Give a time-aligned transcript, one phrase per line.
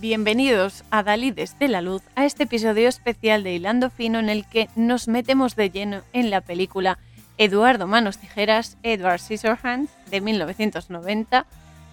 [0.00, 4.46] Bienvenidos a Dalí desde la luz, a este episodio especial de Hilando Fino en el
[4.46, 7.00] que nos metemos de lleno en la película
[7.36, 11.46] Eduardo Manos Tijeras, Edward Scissorhands, de 1990,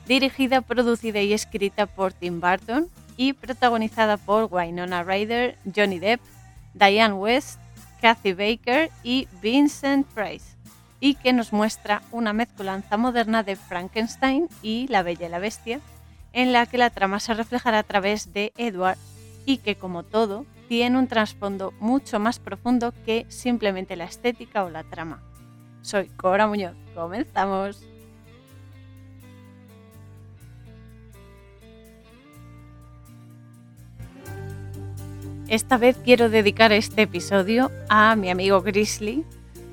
[0.08, 6.22] dirigida, producida y escrita por Tim Burton y protagonizada por Winona Ryder, Johnny Depp,
[6.76, 7.60] Diane West,
[8.02, 10.56] Kathy Baker y Vincent Price,
[11.00, 15.80] y que nos muestra una mezcolanza moderna de Frankenstein y La Bella y la Bestia,
[16.36, 18.98] en la que la trama se reflejará a través de Edward
[19.46, 24.70] y que, como todo, tiene un trasfondo mucho más profundo que simplemente la estética o
[24.70, 25.24] la trama.
[25.82, 26.76] Soy Cora Muñoz.
[26.94, 27.82] Comenzamos.
[35.48, 39.24] Esta vez quiero dedicar este episodio a mi amigo Grizzly,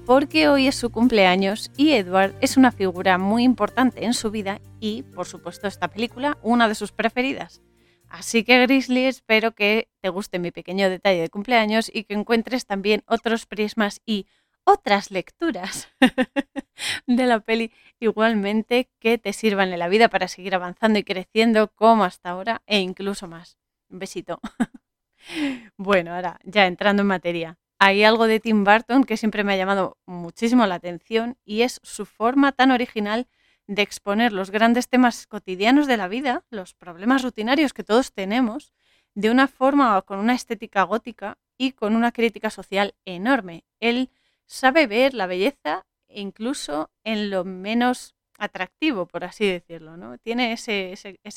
[0.06, 4.60] porque hoy es su cumpleaños y Edward es una figura muy importante en su vida
[4.80, 7.62] y, por supuesto, esta película, una de sus preferidas.
[8.08, 12.66] Así que Grizzly, espero que te guste mi pequeño detalle de cumpleaños y que encuentres
[12.66, 14.26] también otros prismas y
[14.64, 15.88] otras lecturas
[17.06, 21.68] de la peli igualmente que te sirvan en la vida para seguir avanzando y creciendo
[21.68, 23.56] como hasta ahora e incluso más.
[23.88, 24.40] Un besito.
[25.76, 27.58] bueno, ahora ya entrando en materia.
[27.84, 31.80] Hay algo de Tim Burton que siempre me ha llamado muchísimo la atención y es
[31.82, 33.26] su forma tan original
[33.66, 38.72] de exponer los grandes temas cotidianos de la vida, los problemas rutinarios que todos tenemos,
[39.16, 43.64] de una forma con una estética gótica y con una crítica social enorme.
[43.80, 44.10] Él
[44.46, 50.18] sabe ver la belleza incluso en lo menos atractivo, por así decirlo, ¿no?
[50.18, 50.94] Tiene ese,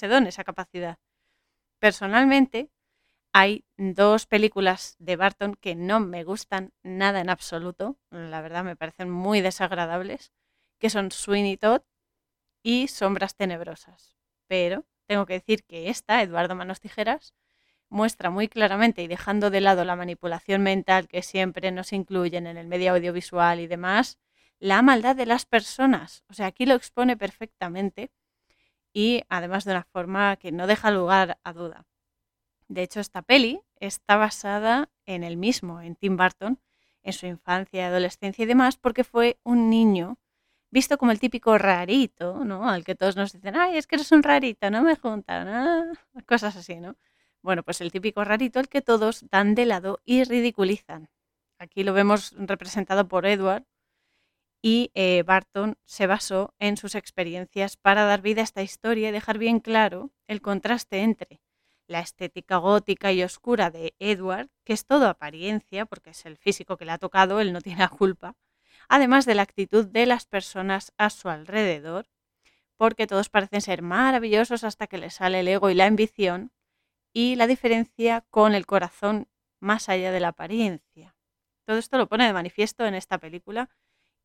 [0.08, 1.00] don, esa capacidad.
[1.80, 2.70] Personalmente,
[3.38, 8.77] hay dos películas de Barton que no me gustan nada en absoluto, la verdad me
[8.77, 10.32] parecen muy desagradables,
[10.80, 11.82] que son Sweeney Todd
[12.64, 14.15] y Sombras Tenebrosas.
[14.48, 17.33] Pero tengo que decir que esta, Eduardo Manos Tijeras,
[17.89, 22.55] muestra muy claramente y dejando de lado la manipulación mental que siempre nos incluyen en
[22.55, 24.17] el medio audiovisual y demás,
[24.60, 26.23] la maldad de las personas.
[26.30, 28.14] O sea, aquí lo expone perfectamente
[28.93, 31.86] y además de una forma que no deja lugar a duda.
[32.67, 36.59] De hecho, esta peli está basada en el mismo, en Tim Burton,
[37.03, 40.17] en su infancia, adolescencia y demás, porque fue un niño
[40.71, 42.70] visto como el típico rarito, ¿no?
[42.70, 45.93] Al que todos nos dicen, ay, es que eres un rarito, no me juntan, ah",
[46.27, 46.98] cosas así, ¿no?
[47.42, 51.09] Bueno, pues el típico rarito al que todos dan de lado y ridiculizan.
[51.59, 53.64] Aquí lo vemos representado por Edward
[54.61, 59.11] y eh, Barton se basó en sus experiencias para dar vida a esta historia y
[59.11, 61.39] dejar bien claro el contraste entre
[61.88, 66.78] la estética gótica y oscura de Edward, que es todo apariencia, porque es el físico
[66.78, 68.36] que le ha tocado, él no tiene la culpa,
[68.90, 72.08] además de la actitud de las personas a su alrededor,
[72.78, 76.52] porque todos parecen ser maravillosos hasta que les sale el ego y la ambición,
[77.14, 79.30] y la diferencia con el corazón
[79.62, 81.16] más allá de la apariencia.
[81.66, 83.70] Todo esto lo pone de manifiesto en esta película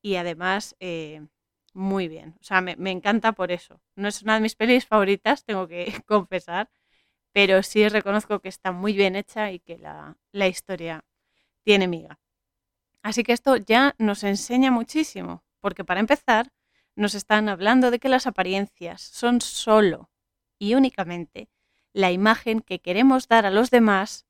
[0.03, 1.27] y además eh,
[1.73, 2.37] muy bien.
[2.41, 3.81] O sea, me, encanta por eso.
[3.95, 6.69] No es una de mis pelis favoritas, tengo que confesar,
[7.33, 11.05] pero sí reconozco que está muy bien hecha y que la, la historia
[11.63, 12.19] tiene miga.
[13.03, 16.53] Así que esto ya nos enseña muchísimo, porque para empezar,
[16.97, 20.11] nos están hablando de que las apariencias son solo
[20.59, 21.49] y únicamente
[21.93, 24.27] la imagen que queremos dar a los demás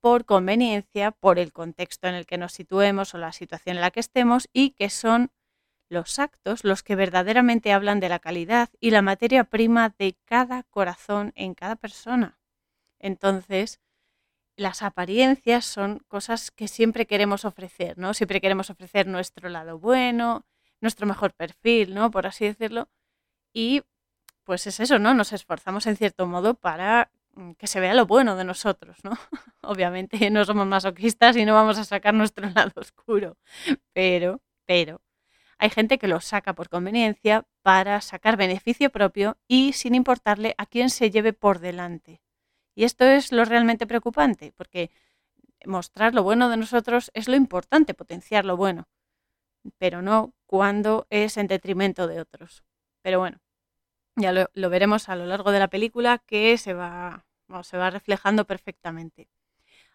[0.00, 3.90] por conveniencia, por el contexto en el que nos situemos o la situación en la
[3.90, 5.30] que estemos y que son
[5.90, 10.62] los actos los que verdaderamente hablan de la calidad y la materia prima de cada
[10.62, 12.38] corazón en cada persona.
[12.98, 13.80] Entonces,
[14.56, 18.14] las apariencias son cosas que siempre queremos ofrecer, ¿no?
[18.14, 20.46] Siempre queremos ofrecer nuestro lado bueno,
[20.80, 22.10] nuestro mejor perfil, ¿no?
[22.10, 22.88] Por así decirlo.
[23.52, 23.82] Y
[24.44, 25.14] pues es eso, ¿no?
[25.14, 29.12] Nos esforzamos en cierto modo para mm, que se vea lo bueno de nosotros, ¿no?
[29.62, 33.36] Obviamente no somos masoquistas y no vamos a sacar nuestro lado oscuro,
[33.92, 35.00] pero, pero,
[35.60, 40.64] hay gente que lo saca por conveniencia para sacar beneficio propio y sin importarle a
[40.64, 42.22] quién se lleve por delante.
[42.74, 44.90] Y esto es lo realmente preocupante, porque
[45.66, 48.88] mostrar lo bueno de nosotros es lo importante, potenciar lo bueno,
[49.76, 52.64] pero no cuando es en detrimento de otros.
[53.02, 53.38] Pero bueno,
[54.16, 57.26] ya lo, veremos a lo largo de la película que se va,
[57.64, 59.28] se va reflejando perfectamente.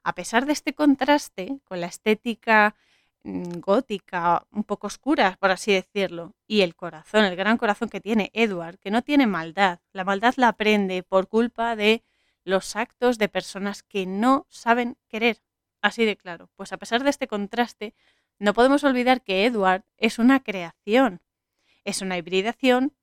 [0.03, 2.75] A pesar de este contraste con la estética
[3.25, 8.29] gótica, un poco oscura, por así decirlo, y el corazón, el gran corazón que tiene
[8.33, 12.03] Edward, que no tiene maldad, la maldad la aprende por culpa de
[12.43, 15.41] los actos de personas que no saben querer,
[15.81, 16.51] así de claro.
[16.55, 17.95] Pues a pesar de este contraste,
[18.37, 21.21] no podemos olvidar que Edward es una creación,
[21.83, 22.93] es una hibridación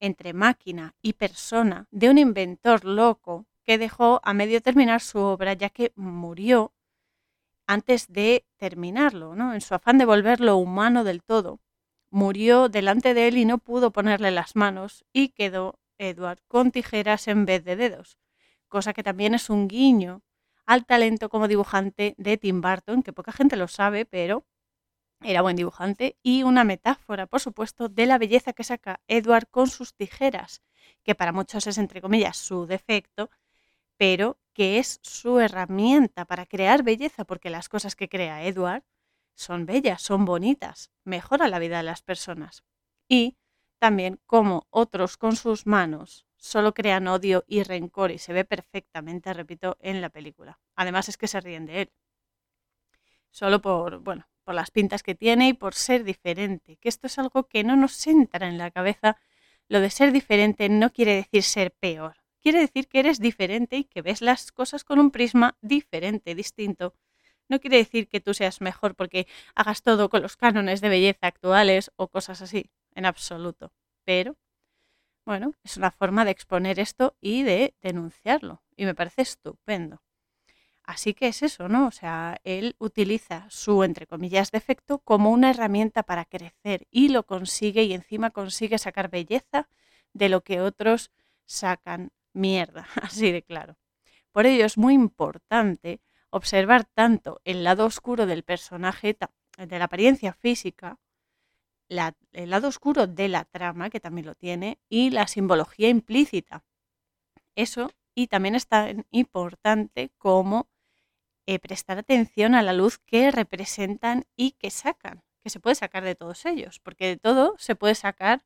[0.00, 5.54] entre máquina y persona de un inventor loco que dejó a medio terminar su obra
[5.54, 6.72] ya que murió
[7.72, 9.54] antes de terminarlo, ¿no?
[9.54, 11.60] En su afán de volverlo humano del todo,
[12.10, 17.28] murió delante de él y no pudo ponerle las manos y quedó Edward con tijeras
[17.28, 18.18] en vez de dedos,
[18.68, 20.22] cosa que también es un guiño
[20.66, 24.44] al talento como dibujante de Tim Burton, que poca gente lo sabe, pero
[25.22, 29.68] era buen dibujante, y una metáfora, por supuesto, de la belleza que saca Edward con
[29.68, 30.60] sus tijeras,
[31.04, 33.30] que para muchos es, entre comillas, su defecto,
[33.96, 38.84] pero que es su herramienta para crear belleza, porque las cosas que crea Edward
[39.34, 42.64] son bellas, son bonitas, mejora la vida de las personas.
[43.08, 43.36] Y
[43.78, 49.32] también como otros con sus manos solo crean odio y rencor y se ve perfectamente,
[49.32, 50.60] repito, en la película.
[50.74, 51.92] Además es que se ríen de él.
[53.30, 57.18] Solo por, bueno, por las pintas que tiene y por ser diferente, que esto es
[57.18, 59.16] algo que no nos entra en la cabeza.
[59.68, 63.84] Lo de ser diferente no quiere decir ser peor, quiere decir que eres diferente y
[63.84, 66.94] que ves las cosas con un prisma diferente, distinto.
[67.48, 71.26] No quiere decir que tú seas mejor porque hagas todo con los cánones de belleza
[71.26, 73.72] actuales o cosas así, en absoluto.
[74.04, 74.36] Pero
[75.24, 78.62] bueno, es una forma de exponer esto y de denunciarlo.
[78.76, 80.02] Y me parece estupendo.
[80.84, 81.86] Así que es eso, ¿no?
[81.86, 87.24] O sea, él utiliza su, entre comillas, defecto como una herramienta para crecer y lo
[87.24, 89.68] consigue y encima consigue sacar belleza
[90.12, 91.12] de lo que otros
[91.46, 93.76] sacan mierda, así de claro.
[94.32, 96.00] Por ello es muy importante
[96.30, 99.16] observar tanto el lado oscuro del personaje,
[99.58, 100.98] de la apariencia física,
[101.88, 106.64] el lado oscuro de la trama, que también lo tiene, y la simbología implícita.
[107.54, 110.70] Eso, y también es tan importante como
[111.46, 116.04] eh, prestar atención a la luz que representan y que sacan, que se puede sacar
[116.04, 118.42] de todos ellos, porque de todo se puede sacar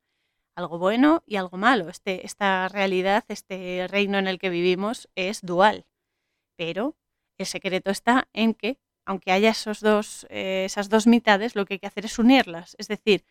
[0.56, 1.88] algo bueno y algo malo.
[1.88, 5.86] Este, esta realidad, este reino en el que vivimos es dual,
[6.56, 6.96] pero
[7.38, 11.74] el secreto está en que, aunque haya esos dos, eh, esas dos mitades, lo que
[11.74, 13.24] hay que hacer es unirlas, es decir,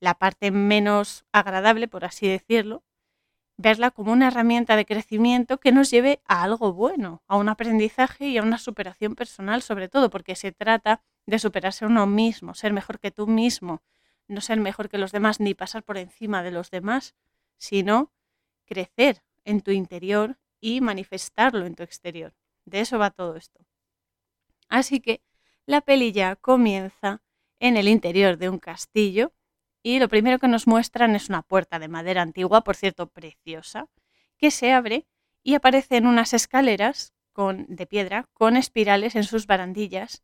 [0.00, 2.82] la parte menos agradable, por así decirlo,
[3.56, 8.26] verla como una herramienta de crecimiento que nos lleve a algo bueno, a un aprendizaje
[8.26, 12.72] y a una superación personal sobre todo, porque se trata de superarse uno mismo, ser
[12.72, 13.82] mejor que tú mismo,
[14.28, 17.14] no ser mejor que los demás ni pasar por encima de los demás,
[17.58, 18.12] sino
[18.64, 22.34] crecer en tu interior y manifestarlo en tu exterior.
[22.64, 23.64] De eso va todo esto.
[24.68, 25.22] Así que
[25.66, 27.22] la peli ya comienza
[27.58, 29.32] en el interior de un castillo,
[29.82, 33.88] y lo primero que nos muestran es una puerta de madera antigua, por cierto, preciosa,
[34.38, 35.06] que se abre
[35.42, 40.22] y aparecen unas escaleras con, de piedra con espirales en sus barandillas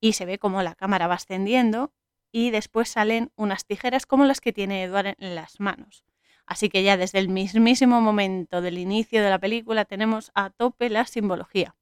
[0.00, 1.92] y se ve como la cámara va ascendiendo
[2.30, 6.04] y después salen unas tijeras como las que tiene Edward en las manos.
[6.46, 10.88] Así que ya desde el mismísimo momento del inicio de la película tenemos a tope
[10.88, 11.76] la simbología.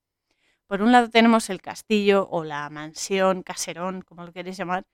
[0.67, 4.85] Por un lado tenemos el castillo o la mansión, caserón, como lo queréis llamar,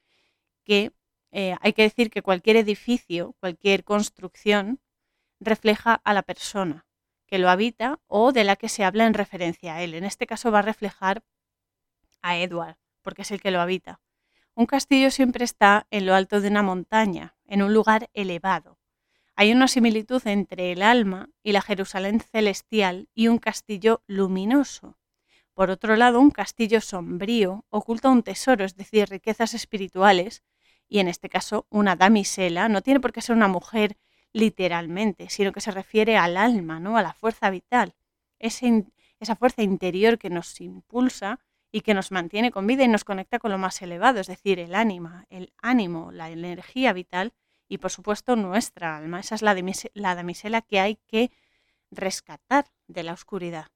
[0.64, 0.93] que
[1.31, 4.81] eh, hay que decir que cualquier edificio, cualquier construcción,
[5.40, 6.87] refleja a la persona
[7.26, 9.94] que lo habita o de la que se habla en referencia a él.
[9.94, 11.24] En este caso va a reflejar
[12.20, 14.01] a Edward, porque es el que lo habita.
[14.54, 18.78] Un castillo siempre está en lo alto de una montaña, en un lugar elevado.
[19.34, 24.98] Hay una similitud entre el alma y la Jerusalén celestial y un castillo luminoso.
[25.54, 30.42] Por otro lado, un castillo sombrío oculta un tesoro, es decir, riquezas espirituales,
[30.86, 33.96] y en este caso una damisela, no tiene por qué ser una mujer
[34.34, 36.98] literalmente, sino que se refiere al alma, ¿no?
[36.98, 37.94] a la fuerza vital,
[38.38, 41.40] esa fuerza interior que nos impulsa
[41.72, 44.58] y que nos mantiene con vida y nos conecta con lo más elevado, es decir,
[44.58, 47.32] el ánima, el ánimo, la energía vital
[47.67, 49.20] y por supuesto nuestra alma.
[49.20, 49.56] Esa es la,
[49.94, 51.32] la damisela que hay que
[51.91, 53.69] rescatar de la oscuridad.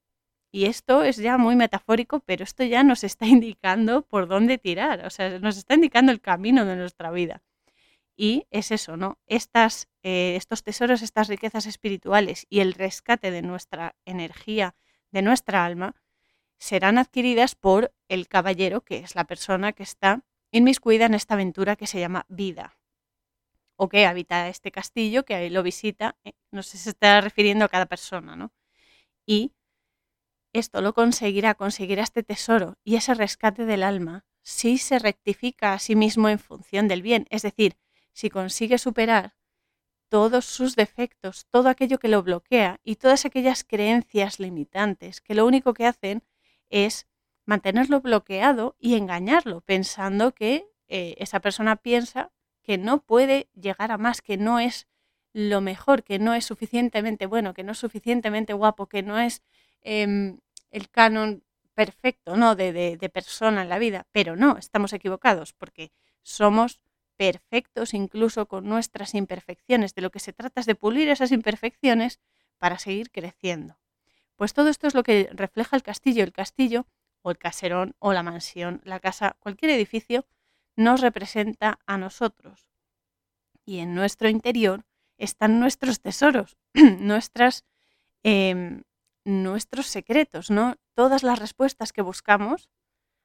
[0.51, 5.05] Y esto es ya muy metafórico, pero esto ya nos está indicando por dónde tirar,
[5.05, 7.41] o sea, nos está indicando el camino de nuestra vida.
[8.15, 9.19] Y es eso, ¿no?
[9.27, 14.75] Estas, eh, estos tesoros, estas riquezas espirituales y el rescate de nuestra energía,
[15.11, 15.95] de nuestra alma,
[16.57, 21.75] serán adquiridas por el caballero, que es la persona que está inmiscuida en esta aventura
[21.75, 22.77] que se llama vida,
[23.75, 27.21] o que habita este castillo, que ahí lo visita, eh, no sé si se está
[27.21, 28.51] refiriendo a cada persona, ¿no?
[29.25, 29.53] Y
[30.53, 35.79] esto lo conseguirá, conseguirá este tesoro y ese rescate del alma si se rectifica a
[35.79, 37.77] sí mismo en función del bien, es decir,
[38.13, 39.35] si consigue superar
[40.09, 45.45] todos sus defectos, todo aquello que lo bloquea y todas aquellas creencias limitantes que lo
[45.45, 46.23] único que hacen
[46.69, 47.07] es
[47.45, 52.31] mantenerlo bloqueado y engañarlo, pensando que eh, esa persona piensa
[52.61, 54.87] que no puede llegar a más, que no es
[55.33, 59.43] lo mejor, que no es suficientemente bueno, que no es suficientemente guapo, que no es
[59.81, 60.39] em,
[60.71, 61.43] el canon
[61.73, 62.55] perfecto, ¿no?
[62.55, 65.91] De, de, persona en la vida, pero no, estamos equivocados porque
[66.23, 66.81] somos
[67.17, 69.93] perfectos incluso con nuestras imperfecciones.
[69.93, 72.19] De lo que se trata es de pulir esas imperfecciones
[72.57, 73.77] para seguir creciendo.
[74.37, 76.23] Pues todo esto es lo que refleja el castillo.
[76.23, 76.85] El castillo
[77.23, 80.25] o el caserón o la mansión, la casa, cualquier edificio,
[80.77, 82.69] nos representa a nosotros.
[83.65, 84.85] Y en nuestro interior
[85.17, 86.55] están nuestros tesoros,
[86.99, 87.65] nuestras,
[88.23, 88.83] em,
[89.25, 90.75] nuestros secretos, ¿no?
[90.93, 92.69] Todas las respuestas que buscamos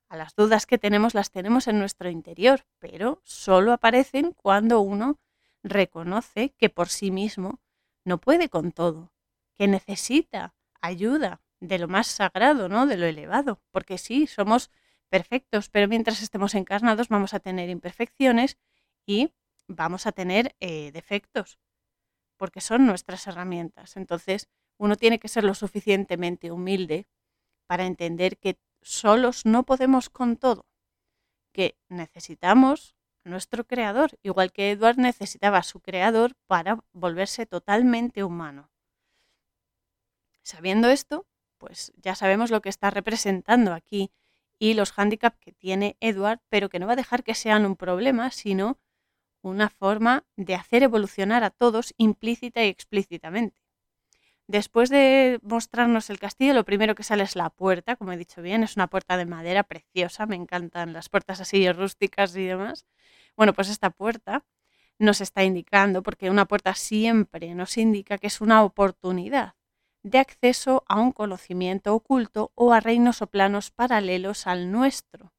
[0.08, 5.18] a las dudas que tenemos las tenemos en nuestro interior, pero solo aparecen cuando uno
[5.62, 7.60] reconoce que por sí mismo
[8.04, 9.12] no puede con todo,
[9.54, 12.86] que necesita ayuda de lo más sagrado, ¿no?
[12.86, 14.70] De lo elevado, porque sí, somos
[15.08, 18.58] perfectos, pero mientras estemos encarnados vamos a tener imperfecciones
[19.06, 19.32] y
[19.68, 21.58] vamos a tener eh, defectos,
[22.36, 23.96] porque son nuestras herramientas.
[23.96, 24.48] Entonces,
[24.78, 27.06] uno tiene que ser lo suficientemente humilde
[27.68, 30.66] para entender que solos no podemos con todo,
[31.52, 38.24] que necesitamos a nuestro creador, igual que Edward necesitaba a su creador para volverse totalmente
[38.24, 38.71] humano.
[40.42, 41.26] Sabiendo esto,
[41.58, 44.10] pues ya sabemos lo que está representando aquí
[44.58, 47.76] y los hándicaps que tiene Edward, pero que no va a dejar que sean un
[47.76, 48.78] problema, sino
[49.42, 53.56] una forma de hacer evolucionar a todos implícita y explícitamente.
[54.48, 58.42] Después de mostrarnos el castillo, lo primero que sale es la puerta, como he dicho
[58.42, 62.86] bien, es una puerta de madera preciosa, me encantan las puertas así rústicas y demás.
[63.36, 64.44] Bueno, pues esta puerta
[64.98, 69.54] nos está indicando, porque una puerta siempre nos indica que es una oportunidad
[70.02, 75.32] de acceso a un conocimiento oculto o a reinos o planos paralelos al nuestro,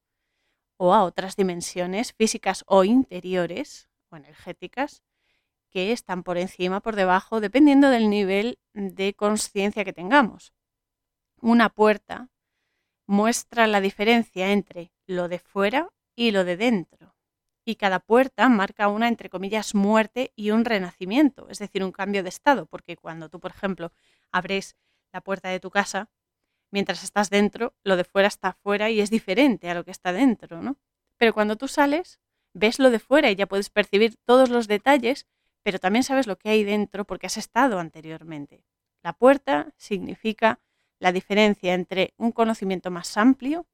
[0.76, 5.02] o a otras dimensiones físicas o interiores o energéticas
[5.70, 10.52] que están por encima, por debajo, dependiendo del nivel de conciencia que tengamos.
[11.40, 12.28] Una puerta
[13.06, 17.14] muestra la diferencia entre lo de fuera y lo de dentro.
[17.64, 22.22] Y cada puerta marca una, entre comillas, muerte y un renacimiento, es decir, un cambio
[22.22, 23.90] de estado, porque cuando tú, por ejemplo,
[24.34, 24.76] abres
[25.12, 26.10] la puerta de tu casa,
[26.70, 30.12] mientras estás dentro, lo de fuera está fuera y es diferente a lo que está
[30.12, 30.76] dentro, ¿no?
[31.16, 32.20] Pero cuando tú sales,
[32.52, 35.26] ves lo de fuera y ya puedes percibir todos los detalles
[35.64, 38.64] pero también sabes lo que hay dentro porque has estado anteriormente.
[39.02, 40.60] La puerta significa
[41.00, 43.66] la diferencia entre un conocimiento más amplio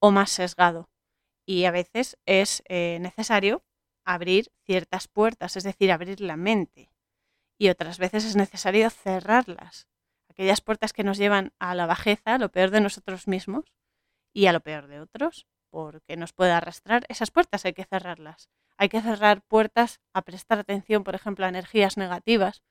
[0.00, 0.90] o más sesgado.
[1.46, 3.64] Y a veces es eh, necesario
[4.04, 6.90] abrir ciertas puertas, es decir, abrir la mente.
[7.58, 9.88] Y otras veces es necesario cerrarlas.
[10.28, 13.64] Aquellas puertas que nos llevan a la bajeza, a lo peor de nosotros mismos
[14.34, 18.50] y a lo peor de otros, porque nos puede arrastrar, esas puertas hay que cerrarlas
[18.78, 22.62] hay que cerrar puertas a prestar atención, por ejemplo, a energías negativas.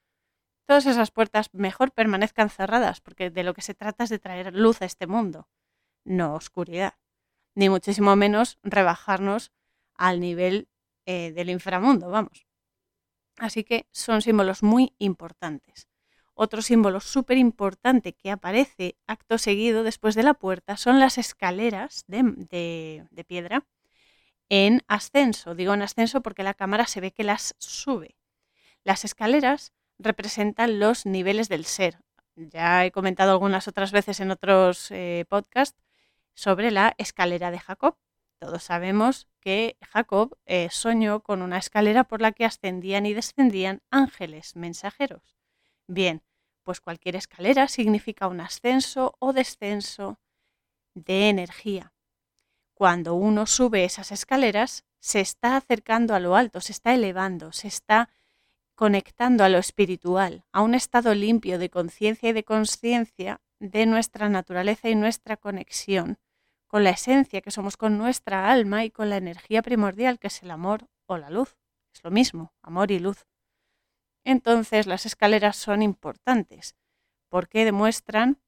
[0.68, 4.56] Todas esas puertas mejor permanezcan cerradas, porque de lo que se trata es de traer
[4.56, 5.48] luz a este mundo,
[6.04, 6.96] no oscuridad,
[7.56, 9.52] ni muchísimo menos rebajarnos
[9.96, 10.70] al nivel
[11.06, 12.45] eh, del inframundo, vamos.
[13.38, 15.88] Así que son símbolos muy importantes.
[16.34, 22.04] Otro símbolo súper importante que aparece acto seguido después de la puerta son las escaleras
[22.08, 23.66] de piedra
[24.50, 25.56] en ascenso.
[25.56, 28.18] Digo en ascenso porque la cámara se ve que las sube.
[28.84, 32.00] Las escaleras representan los niveles del ser.
[32.36, 35.82] Ya he comentado algunas otras veces en otros eh, podcasts
[36.34, 37.98] sobre la escalera de Jacob.
[38.40, 43.82] Todos sabemos que Jacob eh, soñó con una escalera por la que ascendían y descendían
[43.92, 45.38] ángeles mensajeros.
[45.88, 46.22] Bien,
[46.64, 50.20] pues cualquier escalera significa un ascenso o descenso
[50.94, 51.96] de energía
[52.76, 57.70] cuando uno sube esas escaleras, se está acercando a lo alto, se está elevando, se
[57.70, 58.10] está
[58.76, 64.28] conectando a lo espiritual, a un estado limpio de conciencia y de conciencia de nuestra
[64.28, 66.18] naturaleza y nuestra conexión
[66.76, 70.44] con la esencia que somos con nuestra alma y con la energía primordial que es
[70.44, 71.56] el amor o la luz.
[71.94, 73.26] Es lo mismo, amor y luz.
[74.26, 76.76] Entonces las escaleras son importantes
[77.30, 78.42] porque demuestran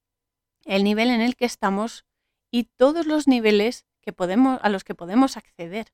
[0.65, 2.05] el nivel en el que estamos
[2.51, 5.93] y todos los niveles podemos, a los que podemos acceder.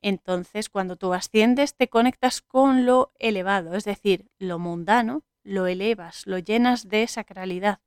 [0.00, 6.26] Entonces, cuando tú asciendes, te conectas con lo elevado, es decir, lo mundano, lo elevas,
[6.26, 7.80] lo llenas de sacralidad.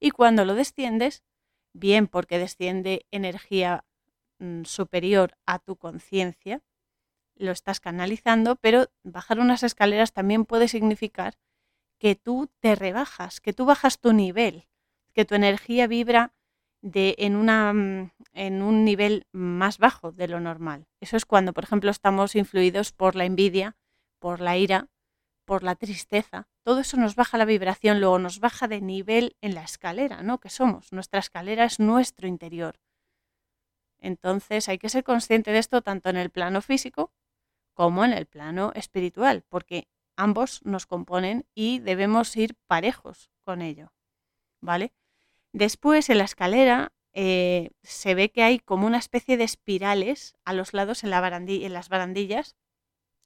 [0.00, 1.22] Y cuando lo desciendes,
[1.78, 3.84] bien porque desciende energía
[4.38, 6.62] mm, superior a tu conciencia,
[7.36, 11.38] lo estás canalizando, pero bajar unas escaleras también puede significar
[11.98, 14.66] que tú te rebajas, que tú bajas tu nivel,
[15.12, 16.34] que tu energía vibra
[16.82, 20.86] de, en, una, mm, en un nivel más bajo de lo normal.
[21.00, 23.76] Eso es cuando, por ejemplo, estamos influidos por la envidia,
[24.18, 24.88] por la ira,
[25.46, 29.54] por la tristeza, todo eso nos baja la vibración, luego nos baja de nivel en
[29.54, 30.38] la escalera, ¿no?
[30.38, 30.92] Que somos.
[30.92, 32.78] Nuestra escalera es nuestro interior.
[33.98, 37.12] Entonces hay que ser consciente de esto tanto en el plano físico
[37.72, 43.92] como en el plano espiritual, porque ambos nos componen y debemos ir parejos con ello.
[44.60, 44.92] ¿Vale?
[45.52, 50.52] Después en la escalera eh, se ve que hay como una especie de espirales a
[50.52, 52.56] los lados en, la en las barandillas.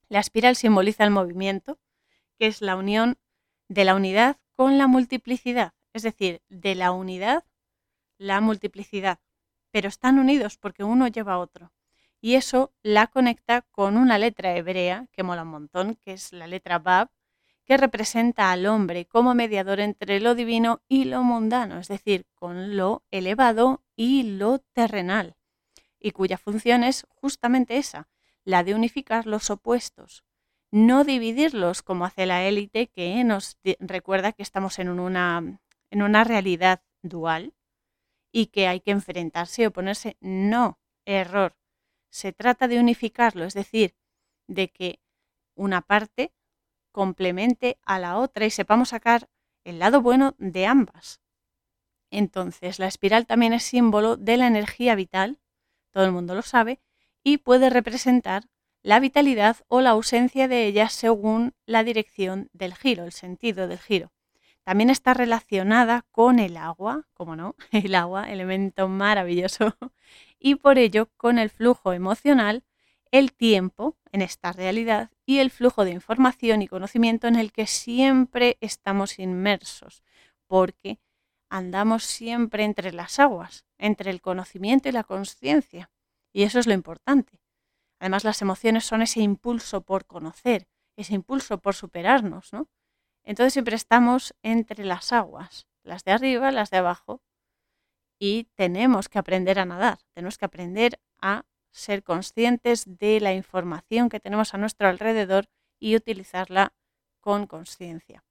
[0.09, 1.79] La espiral simboliza el movimiento,
[2.40, 3.18] que es la unión
[3.68, 7.44] de la unidad con la multiplicidad, es decir, de la unidad
[8.16, 9.18] la multiplicidad,
[9.70, 11.75] pero están unidos porque uno lleva a otro.
[12.18, 16.47] Y eso la conecta con una letra hebrea que mola un montón, que es la
[16.47, 17.11] letra Bab,
[17.66, 22.75] que representa al hombre como mediador entre lo divino y lo mundano, es decir, con
[22.75, 25.37] lo elevado y lo terrenal,
[25.99, 28.09] y cuya función es justamente esa,
[28.44, 30.25] la de unificar los opuestos,
[30.71, 35.61] no dividirlos como hace la élite que nos recuerda que estamos en una,
[35.91, 37.55] en una realidad dual
[38.33, 40.17] y que hay que enfrentarse y oponerse.
[40.21, 41.57] No, error.
[42.11, 43.97] Se trata de unificarlo, es decir,
[44.47, 45.00] de que
[45.55, 46.33] una parte
[46.93, 49.29] complemente a la otra y sepamos sacar
[49.65, 51.21] el lado bueno de ambas.
[52.11, 55.39] Entonces, la espiral también es símbolo de la energía vital,
[55.93, 56.81] todo el mundo lo sabe,
[57.23, 58.49] y puede representar
[58.82, 63.78] la vitalidad o la ausencia de ella según la dirección del giro, el sentido del
[63.78, 64.12] giro.
[64.64, 69.76] También está relacionada con el agua, como no, el agua, elemento maravilloso,
[70.38, 72.64] y por ello con el flujo emocional,
[73.10, 77.66] el tiempo en esta realidad y el flujo de información y conocimiento en el que
[77.66, 80.04] siempre estamos inmersos,
[80.46, 81.00] porque
[81.49, 85.90] andamos siempre entre las aguas, entre el conocimiento y la conciencia.
[86.32, 87.40] Y eso es lo importante.
[88.00, 92.69] Además, las emociones son ese impulso por conocer, ese impulso por superarnos, ¿no?
[93.23, 97.23] Entonces siempre estamos entre las aguas, las de arriba, las de abajo,
[98.19, 104.08] y tenemos que aprender a nadar, tenemos que aprender a ser conscientes de la información
[104.08, 106.75] que tenemos a nuestro alrededor y utilizarla
[107.21, 108.25] con conciencia.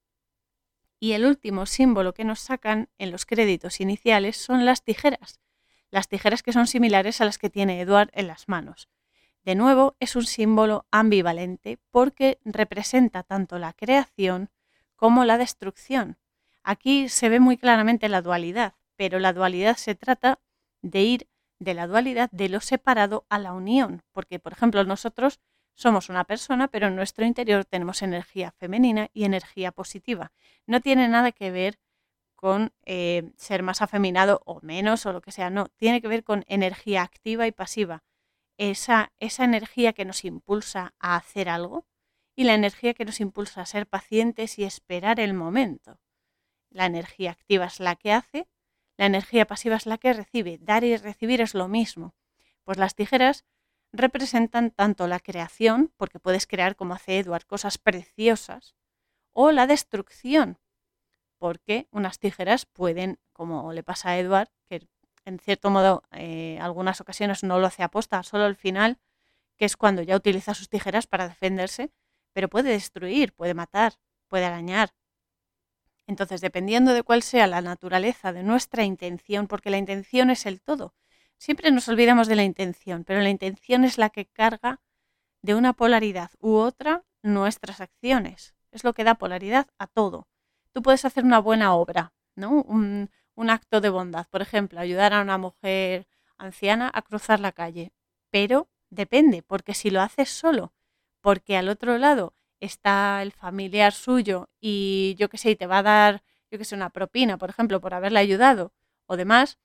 [0.99, 5.39] Y el último símbolo que nos sacan en los créditos iniciales son las tijeras,
[5.91, 8.89] las tijeras que son similares a las que tiene Eduard en las manos.
[9.43, 14.49] De nuevo, es un símbolo ambivalente porque representa tanto la creación
[14.95, 16.17] como la destrucción.
[16.63, 20.39] Aquí se ve muy claramente la dualidad, pero la dualidad se trata
[20.81, 21.27] de ir
[21.59, 25.39] de la dualidad de lo separado a la unión, porque por ejemplo nosotros
[25.73, 30.31] somos una persona, pero en nuestro interior tenemos energía femenina y energía positiva.
[30.67, 31.79] No tiene nada que ver
[32.35, 36.23] con eh, ser más afeminado o menos o lo que sea, no, tiene que ver
[36.23, 38.03] con energía activa y pasiva.
[38.61, 41.87] Esa, esa energía que nos impulsa a hacer algo
[42.35, 46.01] y la energía que nos impulsa a ser pacientes y esperar el momento.
[46.69, 48.49] La energía activa es la que hace,
[48.97, 50.57] la energía pasiva es la que recibe.
[50.59, 52.15] Dar y recibir es lo mismo.
[52.65, 53.45] Pues las tijeras
[53.93, 58.75] representan tanto la creación, porque puedes crear como hace Edward cosas preciosas,
[59.31, 60.59] o la destrucción,
[61.37, 64.85] porque unas tijeras pueden, como le pasa a Edward, que
[65.25, 68.99] en cierto modo eh, algunas ocasiones no lo hace aposta, solo al final,
[69.57, 71.91] que es cuando ya utiliza sus tijeras para defenderse,
[72.33, 73.93] pero puede destruir, puede matar,
[74.27, 74.93] puede arañar.
[76.07, 80.61] Entonces, dependiendo de cuál sea la naturaleza de nuestra intención, porque la intención es el
[80.61, 80.95] todo,
[81.37, 84.81] siempre nos olvidamos de la intención, pero la intención es la que carga
[85.41, 88.55] de una polaridad u otra nuestras acciones.
[88.71, 90.27] Es lo que da polaridad a todo.
[90.71, 92.65] Tú puedes hacer una buena obra, ¿no?
[93.39, 97.93] Un acto de bondad, por ejemplo, ayudar a una mujer anciana a cruzar la calle,
[98.31, 100.73] pero depende, porque si lo haces solo
[101.21, 105.79] porque al otro lado está el familiar suyo y yo qué sé, y te va
[105.79, 108.73] a dar, yo qué sé, una propina, por ejemplo, por haberle ayudado
[109.05, 109.57] o demás,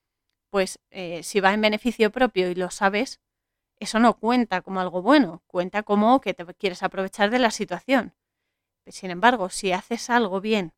[0.50, 3.20] pues eh, si va en beneficio propio y lo sabes,
[3.78, 8.14] eso no cuenta como algo bueno, cuenta como que te quieres aprovechar de la situación.
[8.86, 10.72] Sin embargo, si haces algo bien,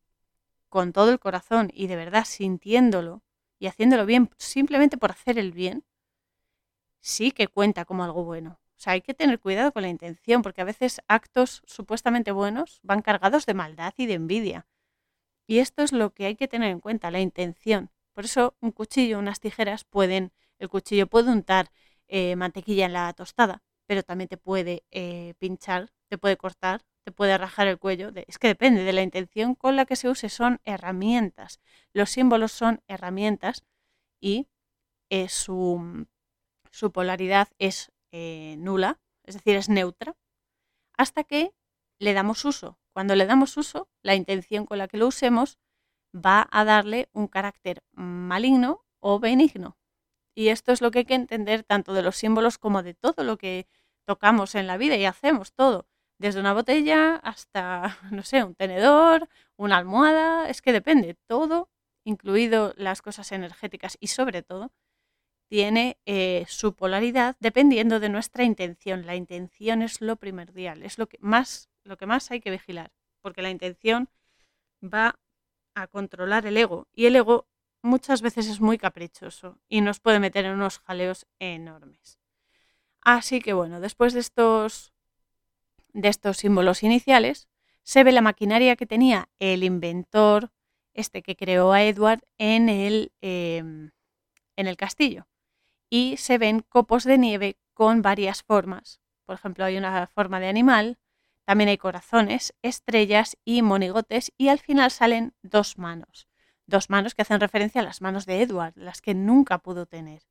[0.69, 3.23] con todo el corazón y de verdad sintiéndolo
[3.59, 5.83] y haciéndolo bien simplemente por hacer el bien,
[7.01, 8.59] sí que cuenta como algo bueno.
[8.77, 12.79] O sea, hay que tener cuidado con la intención, porque a veces actos supuestamente buenos
[12.83, 14.67] van cargados de maldad y de envidia.
[15.47, 17.89] Y esto es lo que hay que tener en cuenta, la intención.
[18.13, 21.71] Por eso un cuchillo, unas tijeras pueden, el cuchillo puede untar
[22.07, 27.13] eh, mantequilla en la tostada, pero también te puede eh, pinchar, te puede cortar, te
[27.13, 28.11] puede rajar el cuello.
[28.27, 31.61] es que depende de la intención con la que se use, son herramientas.
[31.93, 33.63] Los símbolos son herramientas
[34.19, 34.49] y
[35.09, 36.05] eh, su,
[36.69, 40.17] su polaridad es eh, nula, es decir, es neutra,
[40.97, 41.53] hasta que
[41.97, 42.77] le damos uso.
[42.91, 45.59] Cuando le damos uso, la intención con la que lo usemos
[46.13, 49.77] va a darle un carácter maligno o benigno.
[50.35, 53.23] Y esto es lo que hay que entender tanto de los símbolos como de todo
[53.23, 53.65] lo que
[54.05, 55.87] tocamos en la vida y hacemos todo.
[56.19, 61.69] Desde una botella hasta, no sé, un tenedor, una almohada, es que depende, todo,
[62.03, 64.71] incluido las cosas energéticas y sobre todo,
[65.49, 69.05] tiene eh, su polaridad dependiendo de nuestra intención.
[69.05, 72.91] La intención es lo primordial, es lo que más, lo que más hay que vigilar,
[73.21, 74.09] porque la intención
[74.83, 75.19] va
[75.75, 77.47] a controlar el ego y el ego
[77.81, 82.19] muchas veces es muy caprichoso y nos puede meter en unos jaleos enormes.
[83.01, 84.93] Así que bueno, después de estos,
[85.97, 87.47] de estos símbolos iniciales,
[87.83, 90.51] se ve la maquinaria que tenía el inventor,
[90.93, 93.91] este que creó a Edward, en el, em,
[94.55, 95.27] en el castillo
[95.89, 98.99] y se ven copos de nieve con varias formas.
[99.25, 100.97] Por ejemplo, hay una forma de animal,
[101.45, 106.27] también hay corazones, estrellas y monigotes y al final salen dos manos.
[106.65, 110.23] Dos manos que hacen referencia a las manos de Edward, las que nunca pudo tener.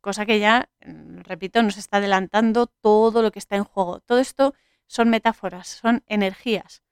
[0.00, 4.00] Cosa que ya, mm, repito, nos está adelantando todo lo que está en juego.
[4.00, 4.54] Todo esto
[4.86, 6.82] son metáforas, son energías.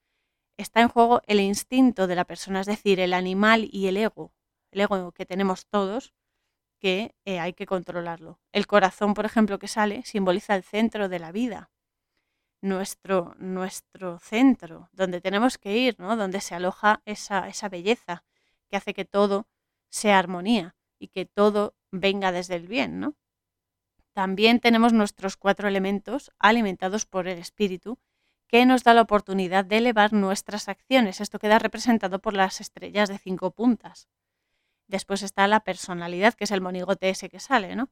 [0.56, 4.32] Está en juego el instinto de la persona, es decir, el animal y el ego.
[4.70, 6.12] El ego que tenemos todos,
[6.78, 8.40] que eh, hay que controlarlo.
[8.52, 11.70] El corazón, por ejemplo, que sale, simboliza el centro de la vida,
[12.62, 16.16] nuestro, nuestro centro, donde tenemos que ir, ¿no?
[16.16, 18.24] donde se aloja esa, esa belleza
[18.68, 19.48] que hace que todo
[19.90, 23.00] sea armonía y que todo venga desde el bien.
[23.00, 23.14] ¿no?
[24.20, 27.98] También tenemos nuestros cuatro elementos alimentados por el espíritu,
[28.48, 31.22] que nos da la oportunidad de elevar nuestras acciones.
[31.22, 34.10] Esto queda representado por las estrellas de cinco puntas.
[34.88, 37.88] Después está la personalidad, que es el monigote ese que sale, ¿no?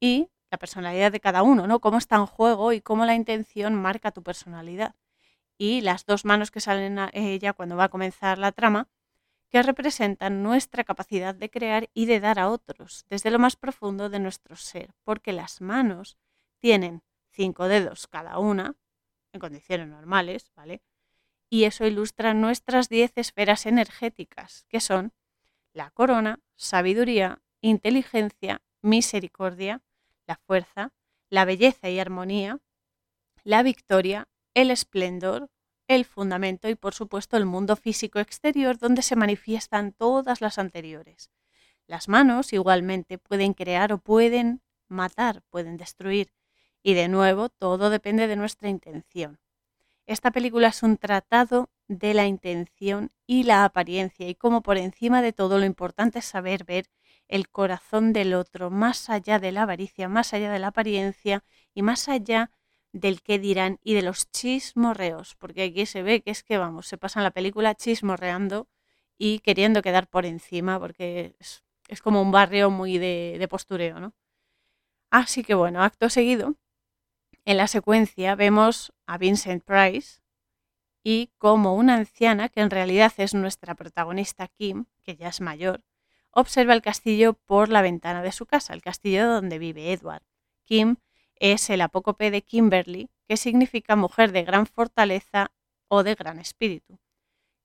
[0.00, 1.78] Y la personalidad de cada uno, ¿no?
[1.78, 4.96] Cómo está en juego y cómo la intención marca tu personalidad.
[5.58, 8.88] Y las dos manos que salen a ella cuando va a comenzar la trama,
[9.50, 14.08] que representan nuestra capacidad de crear y de dar a otros, desde lo más profundo
[14.08, 16.18] de nuestro ser, porque las manos
[16.58, 18.76] tienen cinco dedos cada una,
[19.32, 20.82] en condiciones normales, ¿vale?
[21.50, 25.12] Y eso ilustra nuestras diez esferas energéticas, que son
[25.72, 29.82] la corona, sabiduría, inteligencia, misericordia,
[30.26, 30.92] la fuerza,
[31.30, 32.58] la belleza y armonía,
[33.44, 35.50] la victoria, el esplendor,
[35.88, 41.30] el fundamento y por supuesto el mundo físico exterior donde se manifiestan todas las anteriores.
[41.86, 46.32] Las manos igualmente pueden crear o pueden matar, pueden destruir.
[46.82, 49.40] Y de nuevo, todo depende de nuestra intención.
[50.06, 55.22] Esta película es un tratado de la intención y la apariencia y como por encima
[55.22, 56.90] de todo lo importante es saber ver
[57.28, 61.82] el corazón del otro, más allá de la avaricia, más allá de la apariencia y
[61.82, 62.50] más allá
[62.92, 66.86] del qué dirán y de los chismorreos, porque aquí se ve que es que vamos,
[66.86, 68.68] se pasan la película chismorreando
[69.18, 74.14] y queriendo quedar por encima, porque es, como un barrio muy de, de postureo, ¿no?
[75.10, 76.54] Así que bueno, acto seguido,
[77.44, 80.20] en la secuencia vemos a Vincent Price
[81.02, 85.82] y como una anciana, que en realidad es nuestra protagonista Kim, que ya es mayor,
[86.30, 90.22] observa el castillo por la ventana de su casa, el castillo donde vive Edward.
[90.64, 90.96] Kim
[91.40, 95.50] es el apócope de Kimberly, que significa mujer de gran fortaleza
[95.88, 96.98] o de gran espíritu.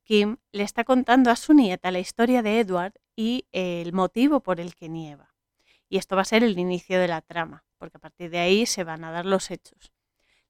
[0.03, 4.59] Kim le está contando a su nieta la historia de Edward y el motivo por
[4.59, 5.33] el que nieva.
[5.89, 8.65] Y esto va a ser el inicio de la trama porque a partir de ahí
[8.65, 9.91] se van a dar los hechos.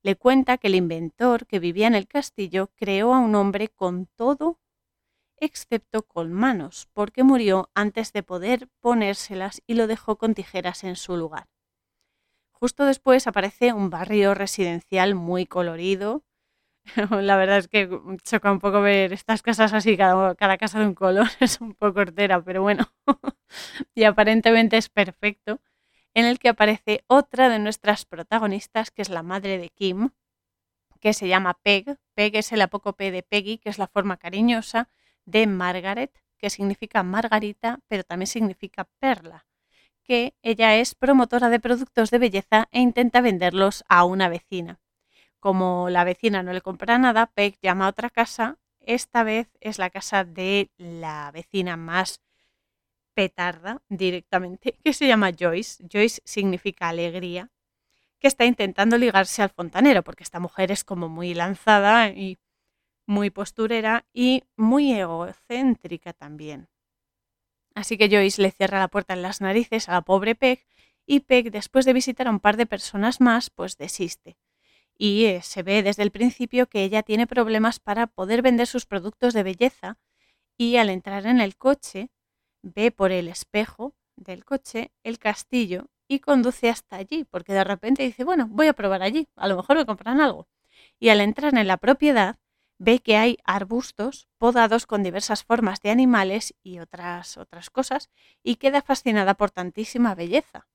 [0.03, 4.05] Le cuenta que el inventor que vivía en el castillo creó a un hombre con
[4.05, 4.59] todo
[5.37, 10.95] excepto con manos, porque murió antes de poder ponérselas y lo dejó con tijeras en
[10.95, 11.47] su lugar.
[12.63, 16.23] Justo después aparece un barrio residencial muy colorido.
[17.11, 17.89] La verdad es que
[18.23, 21.73] choca un poco ver estas casas así, cada, cada casa de un color, es un
[21.73, 22.89] poco hortera, pero bueno,
[23.93, 25.59] y aparentemente es perfecto
[26.13, 30.11] en el que aparece otra de nuestras protagonistas, que es la madre de Kim,
[31.01, 31.97] que se llama Peg.
[32.13, 34.89] Peg es el apócope de Peggy, que es la forma cariñosa
[35.25, 39.45] de Margaret, que significa Margarita, pero también significa perla,
[40.03, 44.79] que ella es promotora de productos de belleza e intenta venderlos a una vecina.
[45.39, 48.59] Como la vecina no le compra nada, Peg llama a otra casa.
[48.79, 52.21] Esta vez es la casa de la vecina más
[53.13, 55.83] petarda directamente, que se llama Joyce.
[55.91, 57.51] Joyce significa alegría,
[58.19, 62.39] que está intentando ligarse al fontanero, porque esta mujer es como muy lanzada y
[63.05, 66.69] muy posturera y muy egocéntrica también.
[67.75, 70.65] Así que Joyce le cierra la puerta en las narices a la pobre Peg
[71.05, 74.37] y Peg, después de visitar a un par de personas más, pues desiste.
[74.97, 78.85] y eh, se ve desde el principio que ella tiene problemas para poder vender sus
[78.85, 79.97] productos de belleza
[80.57, 82.09] y al entrar en el coche
[82.63, 88.03] ve por el espejo del coche el castillo y conduce hasta allí, porque de repente
[88.03, 90.47] dice, bueno, voy a probar allí, a lo mejor me compran algo.
[90.99, 92.37] Y al entrar en la propiedad
[92.83, 98.09] ve que hay arbustos podados con diversas formas de animales y otras otras cosas
[98.43, 100.67] y queda fascinada por tantísima belleza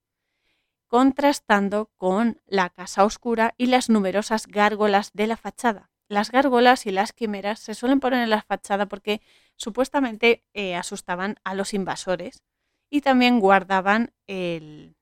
[0.88, 5.90] contrastando con la casa oscura y las numerosas gárgolas de la fachada.
[6.09, 9.21] Las gárgolas y las quimeras se suelen poner en la fachada porque
[9.57, 12.42] supuestamente eh, asustaban a los invasores
[12.88, 14.97] y también guardaban el,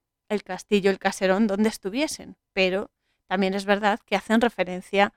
[0.44, 2.90] castillo, el caserón donde estuviesen, pero
[3.28, 5.12] también es verdad que hacen referencia a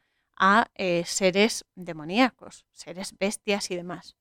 [0.76, 4.16] eh, seres demoníacos, seres bestias y demás.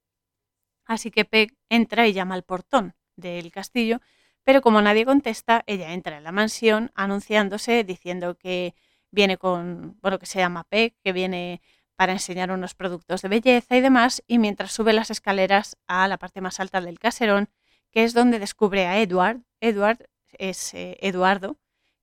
[0.84, 4.00] Así que Peg entra y llama al portón del castillo
[4.48, 8.74] pero como nadie contesta, ella entra en la mansión anunciándose, diciendo que
[9.10, 11.60] viene con, bueno, que se llama Peck, que viene
[11.96, 16.16] para enseñar unos productos de belleza y demás, y mientras sube las escaleras a la
[16.16, 17.50] parte más alta del caserón,
[17.90, 19.42] que es donde descubre a Edward.
[19.60, 21.58] Edward es eh, Eduardo,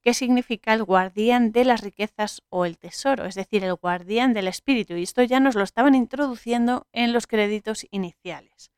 [0.05, 4.47] que significa el guardián de las riquezas o el tesoro, es decir, el guardián del
[4.47, 8.71] espíritu, y esto ya nos lo estaban introduciendo en los créditos iniciales.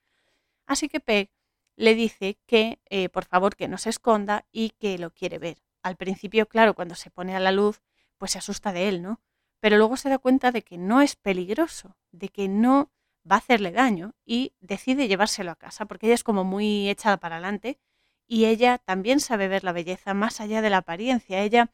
[0.66, 1.30] Así que Peck
[1.76, 5.58] le dice que eh, por favor que no se esconda y que lo quiere ver.
[5.84, 7.82] Al principio, claro, cuando se pone a la luz,
[8.18, 9.20] pues se asusta de él, ¿no?
[9.60, 12.90] Pero luego se da cuenta de que no es peligroso, de que no
[13.30, 17.18] va a hacerle daño y decide llevárselo a casa, porque ella es como muy echada
[17.18, 17.82] para adelante
[18.28, 21.42] y ella también sabe ver la belleza más allá de la apariencia.
[21.42, 21.72] Ella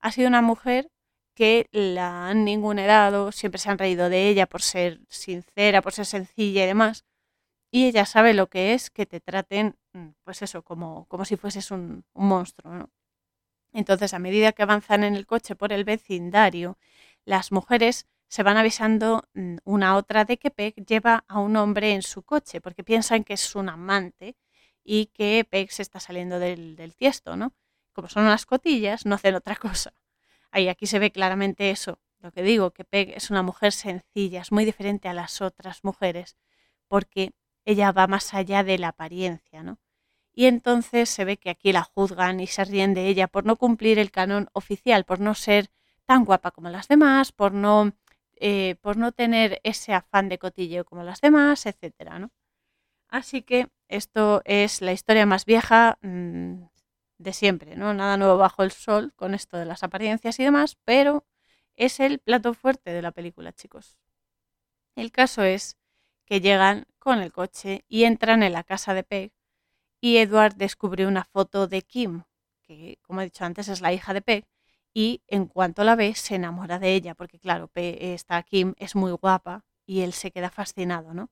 [0.00, 0.90] ha sido una mujer
[1.34, 6.06] que la han ninguneado, siempre se han reído de ella por ser sincera, por ser
[6.06, 7.04] sencilla y demás,
[7.70, 11.36] y ella sabe lo que es que te traten, mm, pues eso, como, como si
[11.36, 12.90] fueses un, monstruo, ¿no?
[13.72, 16.78] Entonces, a medida que avanzan en el coche por el vecindario,
[17.24, 21.56] las mujeres se van avisando mm, una a otra de que Peg lleva a un
[21.56, 24.36] hombre en su coche, porque piensan que es un amante
[24.84, 27.52] y que Peg se está saliendo del, del tiesto, ¿no?
[27.92, 29.92] Como son unas cotillas, no hacen otra cosa.
[30.50, 34.42] Ahí aquí se ve claramente eso, lo que digo, que Peg es una mujer sencilla,
[34.42, 36.36] es muy diferente a las otras mujeres,
[36.88, 37.32] porque
[37.64, 39.78] ella va más allá de la apariencia, ¿no?
[40.32, 43.56] Y entonces se ve que aquí la juzgan y se ríen de ella por no
[43.56, 45.70] cumplir el canon oficial, por no ser
[46.04, 47.92] tan guapa como las demás, por no,
[48.36, 52.30] eh, por no tener ese afán de cotilleo como las demás, etcétera, ¿no?
[53.08, 56.62] Así que esto es la historia más vieja mm,
[57.18, 57.92] de siempre, ¿no?
[57.92, 61.26] Nada nuevo bajo el sol con esto de las apariencias y demás, pero
[61.76, 63.98] es el plato fuerte de la película, chicos.
[64.94, 65.76] El caso es
[66.24, 69.32] que llegan con el coche y entran en la casa de Peg
[70.00, 72.22] y Edward descubre una foto de Kim,
[72.62, 74.46] que como he dicho antes es la hija de Peg,
[74.94, 79.12] y en cuanto la ve se enamora de ella, porque claro, esta Kim es muy
[79.12, 81.30] guapa y él se queda fascinado, ¿no?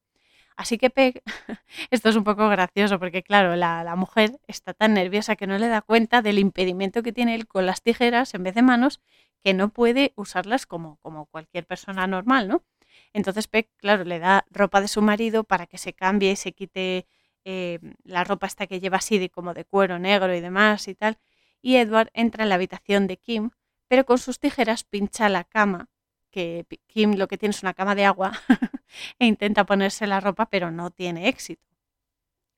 [0.58, 1.22] Así que Peg,
[1.92, 5.68] esto es un poco gracioso porque claro, la, mujer está tan nerviosa que no le
[5.68, 9.00] da cuenta del impedimento que tiene él con las tijeras en vez de manos,
[9.44, 12.64] que no puede usarlas como, como cualquier persona normal, ¿no?
[13.12, 16.52] Entonces Peck, claro, le da ropa de su marido para que se cambie y se
[16.52, 17.06] quite
[17.44, 20.96] eh, la ropa esta que lleva así de como de cuero negro y demás y
[20.96, 21.18] tal.
[21.62, 23.50] Y Edward entra en la habitación de Kim,
[23.86, 25.88] pero con sus tijeras pincha la cama,
[26.32, 28.32] que Kim lo que tiene es una cama de agua,
[29.18, 31.66] e intenta ponerse la ropa, pero no tiene éxito.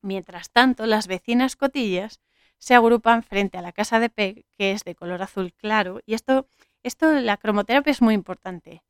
[0.03, 2.21] Mientras tanto, las vecinas cotillas
[2.59, 6.15] se agrupan frente a la casa de Peg, que es de color azul claro, y
[6.15, 6.47] esto,
[6.83, 8.83] esto la cromoterapia es muy importante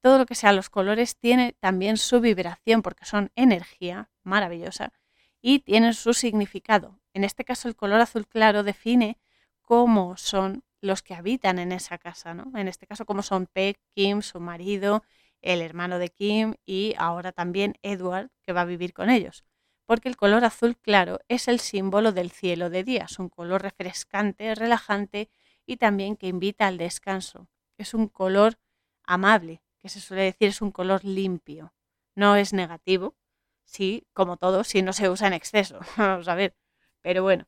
[0.00, 4.92] todo lo que sea los colores tiene también su vibración porque son energía maravillosa
[5.40, 7.00] y tienen su significado.
[7.14, 9.18] En este caso el color azul claro define
[9.62, 12.56] cómo son los que habitan en esa casa, ¿no?
[12.56, 15.02] En este caso cómo son Peck, Kim, su marido,
[15.42, 19.44] el hermano de Kim y ahora también Edward que va a vivir con ellos.
[19.86, 23.62] Porque el color azul claro es el símbolo del cielo de día, es un color
[23.62, 25.30] refrescante, relajante
[25.64, 27.48] y también que invita al descanso.
[27.78, 28.58] Es un color
[29.04, 31.72] amable, que se suele decir es un color limpio.
[32.14, 33.16] No es negativo,
[33.64, 36.54] sí, como todo, si no se usa en exceso, vamos a ver.
[37.00, 37.46] Pero bueno,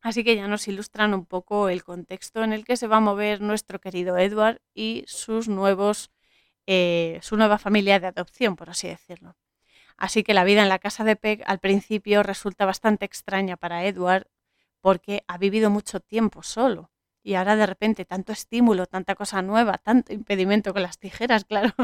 [0.00, 3.00] así que ya nos ilustran un poco el contexto en el que se va a
[3.00, 6.10] mover nuestro querido Edward y sus nuevos,
[6.72, 9.36] eh, su nueva familia de adopción, por así decirlo.
[9.96, 13.84] Así que la vida en la casa de Peg al principio resulta bastante extraña para
[13.86, 14.28] Edward
[14.80, 16.92] porque ha vivido mucho tiempo solo
[17.24, 21.74] y ahora de repente tanto estímulo, tanta cosa nueva, tanto impedimento con las tijeras, claro.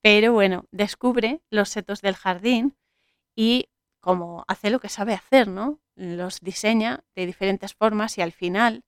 [0.00, 2.78] Pero bueno, descubre los setos del jardín
[3.36, 3.68] y
[4.00, 5.78] como hace lo que sabe hacer, ¿no?
[5.94, 8.82] Los diseña de diferentes formas y al final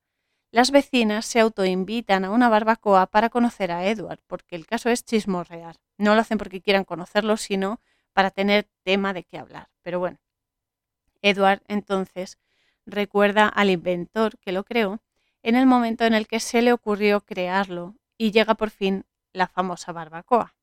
[0.53, 5.03] las vecinas se autoinvitan a una barbacoa para conocer a Edward, porque el caso es
[5.03, 5.77] chismorrear.
[5.97, 7.81] No lo hacen porque quieran conocerlo, sino
[8.13, 9.71] para tener tema de qué hablar.
[9.81, 10.19] Pero bueno,
[11.23, 12.39] Edward entonces
[12.85, 15.01] recuerda al inventor que lo creó
[15.43, 19.49] en el momento en el que se le ocurrió crearlo y llega por fin la
[19.49, 20.55] famosa barbacoa.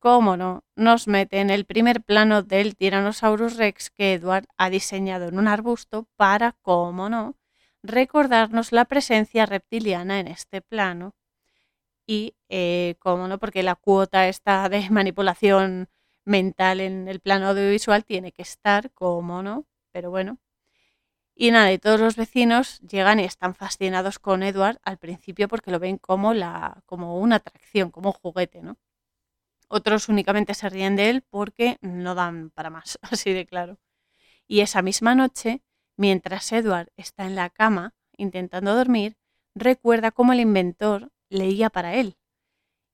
[0.00, 5.28] Cómo no, nos mete en el primer plano del Tyrannosaurus Rex que Edward ha diseñado
[5.28, 7.36] en un arbusto para, cómo no,
[7.82, 11.14] recordarnos la presencia reptiliana en este plano.
[12.06, 15.88] Y, eh, cómo no, porque la cuota esta de manipulación
[16.24, 20.38] mental en el plano audiovisual tiene que estar, cómo no, pero bueno.
[21.34, 25.70] Y nada, y todos los vecinos llegan y están fascinados con Edward al principio porque
[25.70, 28.76] lo ven como, la, como una atracción, como un juguete, ¿no?
[29.68, 33.78] Otros únicamente se ríen de él porque no dan para más, así de claro.
[34.46, 35.62] Y esa misma noche,
[35.96, 39.16] mientras Edward está en la cama intentando dormir,
[39.54, 42.16] recuerda cómo el inventor leía para él.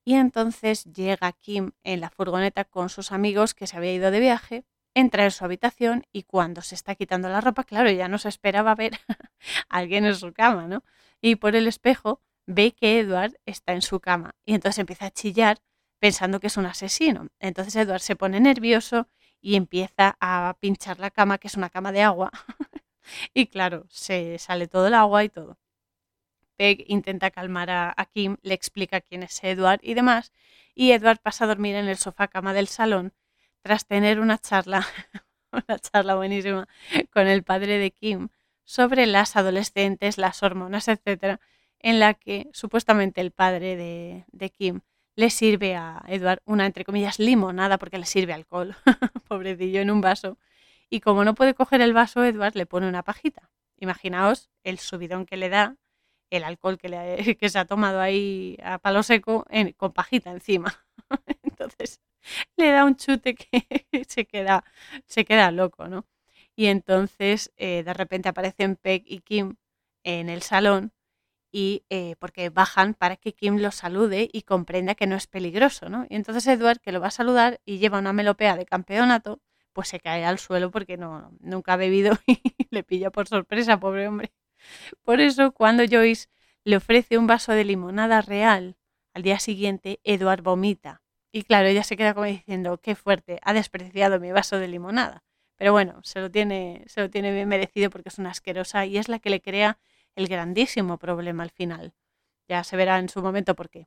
[0.04, 4.20] Y entonces llega Kim en la furgoneta con sus amigos que se había ido de
[4.20, 4.64] viaje
[4.98, 8.28] entra en su habitación y cuando se está quitando la ropa, claro, ya no se
[8.28, 8.98] esperaba ver
[9.68, 10.82] a alguien en su cama, ¿no?
[11.20, 15.10] Y por el espejo ve que Edward está en su cama y entonces empieza a
[15.10, 15.58] chillar
[16.00, 17.28] pensando que es un asesino.
[17.38, 19.08] Entonces Edward se pone nervioso
[19.40, 22.30] y empieza a pinchar la cama, que es una cama de agua.
[23.34, 25.58] y claro, se sale todo el agua y todo.
[26.56, 30.32] Peg intenta calmar a, Kim, le explica quién es Edward y demás,
[30.74, 33.12] y Edward pasa a dormir en el sofá cama del salón
[33.62, 34.86] tras tener una charla,
[35.52, 36.68] una charla buenísima
[37.12, 38.28] con el padre de Kim
[38.64, 41.40] sobre las adolescentes, las hormonas, etcétera,
[41.78, 44.80] en la que supuestamente el padre de, de Kim
[45.18, 48.76] le sirve a Edward una, entre comillas, limonada porque le sirve alcohol,
[49.28, 50.38] pobrecillo, en un vaso.
[50.90, 53.50] Y como no puede coger el vaso, Edward le pone una pajita.
[53.78, 55.76] Imaginaos el subidón que le da
[56.30, 59.46] el alcohol que, le, que se ha tomado ahí a palo seco
[59.76, 60.84] con pajita encima.
[61.42, 62.00] Entonces,
[62.56, 63.64] le da un chute que
[64.08, 64.64] se queda,
[65.06, 66.06] se queda loco, ¿no?
[66.56, 69.56] Y entonces eh, de repente aparecen Peg y Kim
[70.02, 70.92] en el salón
[71.52, 75.88] y eh, porque bajan para que Kim lo salude y comprenda que no es peligroso,
[75.88, 76.06] ¿no?
[76.10, 79.40] Y entonces Edward, que lo va a saludar y lleva una melopea de campeonato,
[79.78, 83.78] pues se cae al suelo porque no, nunca ha bebido y le pilla por sorpresa,
[83.78, 84.32] pobre hombre.
[85.04, 86.26] Por eso, cuando Joyce
[86.64, 88.76] le ofrece un vaso de limonada real,
[89.14, 93.52] al día siguiente Edward vomita y claro, ella se queda como diciendo, qué fuerte, ha
[93.52, 95.22] despreciado mi vaso de limonada.
[95.54, 98.98] Pero bueno, se lo tiene, se lo tiene bien merecido porque es una asquerosa y
[98.98, 99.78] es la que le crea
[100.16, 101.94] el grandísimo problema al final.
[102.48, 103.86] Ya se verá en su momento por qué.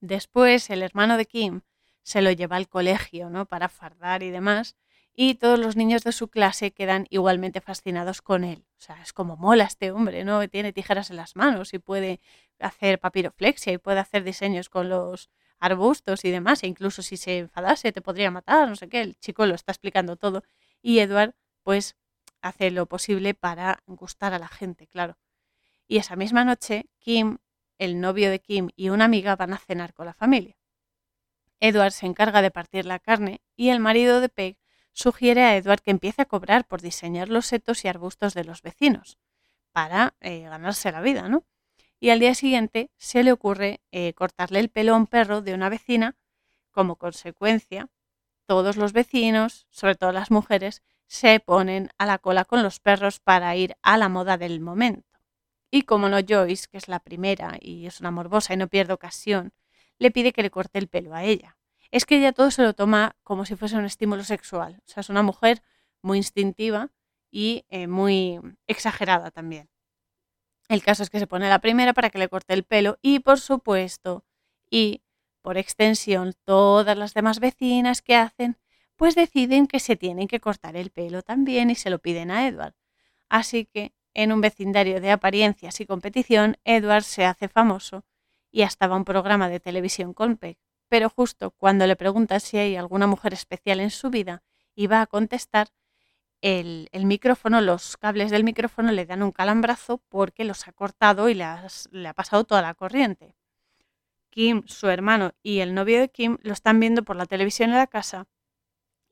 [0.00, 1.60] Después, el hermano de Kim
[2.02, 3.44] se lo lleva al colegio, ¿no?
[3.44, 4.74] Para fardar y demás.
[5.18, 8.66] Y todos los niños de su clase quedan igualmente fascinados con él.
[8.78, 10.46] O sea, es como mola este hombre, ¿no?
[10.48, 12.20] Tiene tijeras en las manos y puede
[12.60, 17.38] hacer papiroflexia y puede hacer diseños con los, arbustos y demás, e incluso si se
[17.38, 20.42] enfadase te podría matar, no sé qué, el chico lo está explicando todo.
[20.82, 21.96] Y Edward, pues,
[22.42, 25.18] hace lo posible para gustar a la gente, claro.
[25.88, 27.38] Y esa misma noche, Kim,
[27.78, 30.56] el novio de Kim y una amiga van a cenar con la familia.
[31.60, 34.58] Edward se encarga de partir la carne y el marido de Peg
[34.96, 38.62] sugiere a Edward que empiece a cobrar por diseñar los setos y arbustos de los
[38.62, 39.18] vecinos,
[39.70, 41.44] para eh, ganarse la vida, ¿no?
[42.00, 45.54] y al día siguiente se le ocurre eh, cortarle el pelo a un perro de
[45.54, 46.16] una vecina.
[46.70, 47.88] Como consecuencia,
[48.46, 53.20] todos los vecinos, sobre todo las mujeres, se ponen a la cola con los perros
[53.20, 55.18] para ir a la moda del momento.
[55.70, 58.92] Y como no Joyce, que es la primera y es una morbosa y no pierde
[58.92, 59.52] ocasión,
[59.98, 61.56] le pide que le corte el pelo a ella.
[61.90, 64.80] Es que ella todo se lo toma como si fuese un estímulo sexual.
[64.86, 65.62] O sea, es una mujer
[66.02, 66.90] muy instintiva
[67.30, 69.68] y eh, muy exagerada también.
[70.68, 73.20] El caso es que se pone la primera para que le corte el pelo y
[73.20, 74.24] por supuesto,
[74.70, 75.02] y
[75.42, 78.58] por extensión todas las demás vecinas que hacen,
[78.96, 82.48] pues deciden que se tienen que cortar el pelo también y se lo piden a
[82.48, 82.74] Edward.
[83.28, 88.04] Así que, en un vecindario de apariencias y competición, Edward se hace famoso
[88.50, 90.58] y hasta va a un programa de televisión con Peg.
[90.88, 94.42] Pero justo cuando le pregunta si hay alguna mujer especial en su vida
[94.74, 95.68] y va a contestar,
[96.42, 101.34] el, micrófono, los cables del micrófono le dan un calambrazo porque los ha cortado y
[101.34, 101.46] le,
[101.90, 103.34] le ha pasado toda la corriente.
[104.30, 107.76] Kim, su hermano y el novio de Kim lo están viendo por la televisión en
[107.76, 108.28] la casa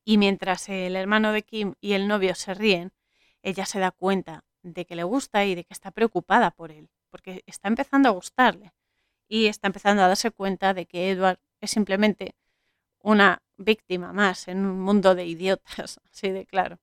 [0.04, 2.92] y mientras el hermano de Kim y el novio se ríen,
[3.42, 6.90] ella se da cuenta de que le gusta y de que está preocupada por él,
[7.10, 8.74] porque está empezando a gustarle
[9.28, 12.34] y está empezando a darse cuenta de que Edward es simplemente
[13.00, 16.78] una víctima más en un mundo de idiotas, así de claro.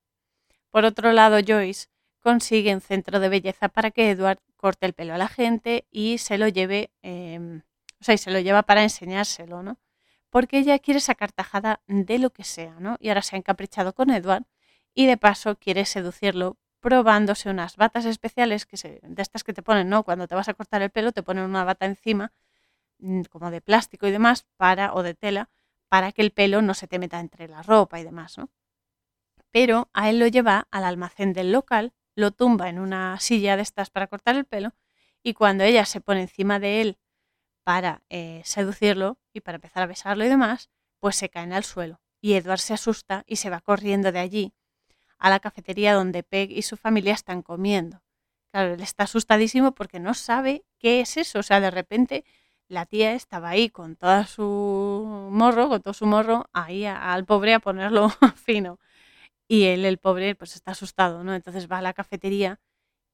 [0.69, 1.87] Por otro lado, Joyce,
[2.21, 6.19] consigue un centro de belleza para que Edward corte el pelo a la gente y
[6.19, 7.61] se lo lleve, em,
[7.99, 9.79] o sea, y se lo lleva para enseñárselo, ¿no?
[10.29, 12.97] Porque ella quiere sacar tajada de lo que sea, ¿no?
[12.99, 14.45] Y ahora se ha encaprichado con Edward
[14.93, 19.89] y de paso quiere seducirlo probándose unas batas especiales que de estas que te ponen,
[19.89, 20.03] ¿no?
[20.03, 22.31] Cuando te vas a cortar el pelo te ponen una bata encima
[23.29, 25.49] como de plástico y demás para o de tela
[25.89, 28.49] para que el pelo no se te meta entre la ropa y demás, ¿no?
[29.51, 33.63] Pero a él lo lleva al almacén del local, lo tumba en una silla de
[33.63, 34.73] estas para cortar el pelo
[35.23, 36.99] y cuando ella se pone encima de él
[37.63, 41.99] para eh, seducirlo y para empezar a besarlo y demás, pues se caen al suelo
[42.21, 44.53] y Edward se asusta y se va corriendo de allí
[45.17, 48.01] a la cafetería donde Peg y su familia están comiendo.
[48.51, 51.39] Claro, él está asustadísimo porque no sabe qué es eso.
[51.39, 52.25] O sea, de repente
[52.71, 53.97] la tía estaba ahí con
[54.27, 58.79] su morro, con todo su morro, ahí al pobre a ponerlo fino.
[59.47, 61.35] Y él, el pobre, pues está asustado, ¿no?
[61.35, 62.61] Entonces va a la cafetería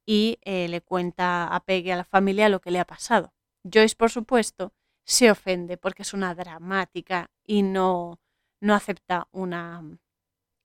[0.05, 3.33] y eh, le cuenta a Peg y a la familia lo que le ha pasado.
[3.63, 4.73] Joyce, por supuesto,
[5.05, 8.19] se ofende porque es una dramática y no,
[8.61, 9.83] no acepta una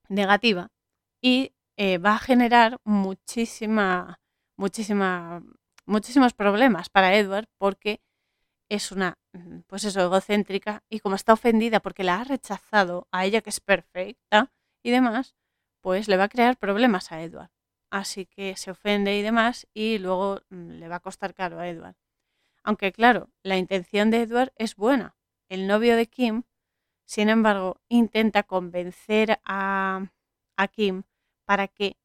[0.09, 0.69] negativa
[1.23, 4.21] y eh, va a generar muchísima,
[4.59, 5.43] muchísima,
[5.87, 8.03] muchísimos problemas para Edward porque
[8.75, 13.27] es una, mm, pues eso, egocéntrica y como está ofendida porque la ha rechazado a
[13.27, 14.51] ella que es perfecta
[14.83, 15.37] y demás,
[15.83, 17.51] pues le va a crear problemas a Edward.
[17.91, 21.69] Así que se ofende y demás y luego mm, le va a costar caro a
[21.69, 21.97] Edward.
[22.65, 25.17] Aunque claro, la intención de Edward es buena.
[25.51, 26.45] El novio de Kim,
[27.05, 30.11] sin embargo, intenta convencer a,
[30.57, 31.03] a Kim
[31.45, 31.99] para que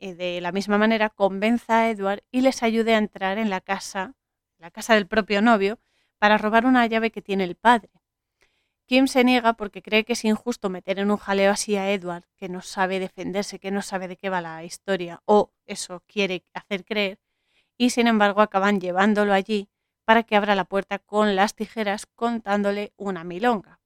[0.00, 3.60] eh, de la misma manera convenza a Edward y les ayude a entrar en la
[3.60, 4.14] casa,
[4.58, 5.78] la casa del propio novio,
[6.18, 7.90] para robar una llave que tiene el padre.
[8.86, 12.24] Kim se niega porque cree que es injusto meter en un jaleo así a Edward,
[12.36, 16.44] que no sabe defenderse, que no sabe de qué va la historia, o eso quiere
[16.54, 17.18] hacer creer,
[17.76, 19.68] y sin embargo acaban llevándolo allí
[20.06, 23.78] para que abra la puerta con las tijeras contándole una milonga.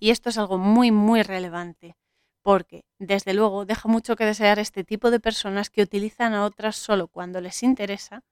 [0.00, 1.94] Y esto es algo muy, muy relevante,
[2.40, 6.76] porque, desde luego, deja mucho que desear este tipo de personas que utilizan a otras
[6.76, 8.24] solo cuando les interesa,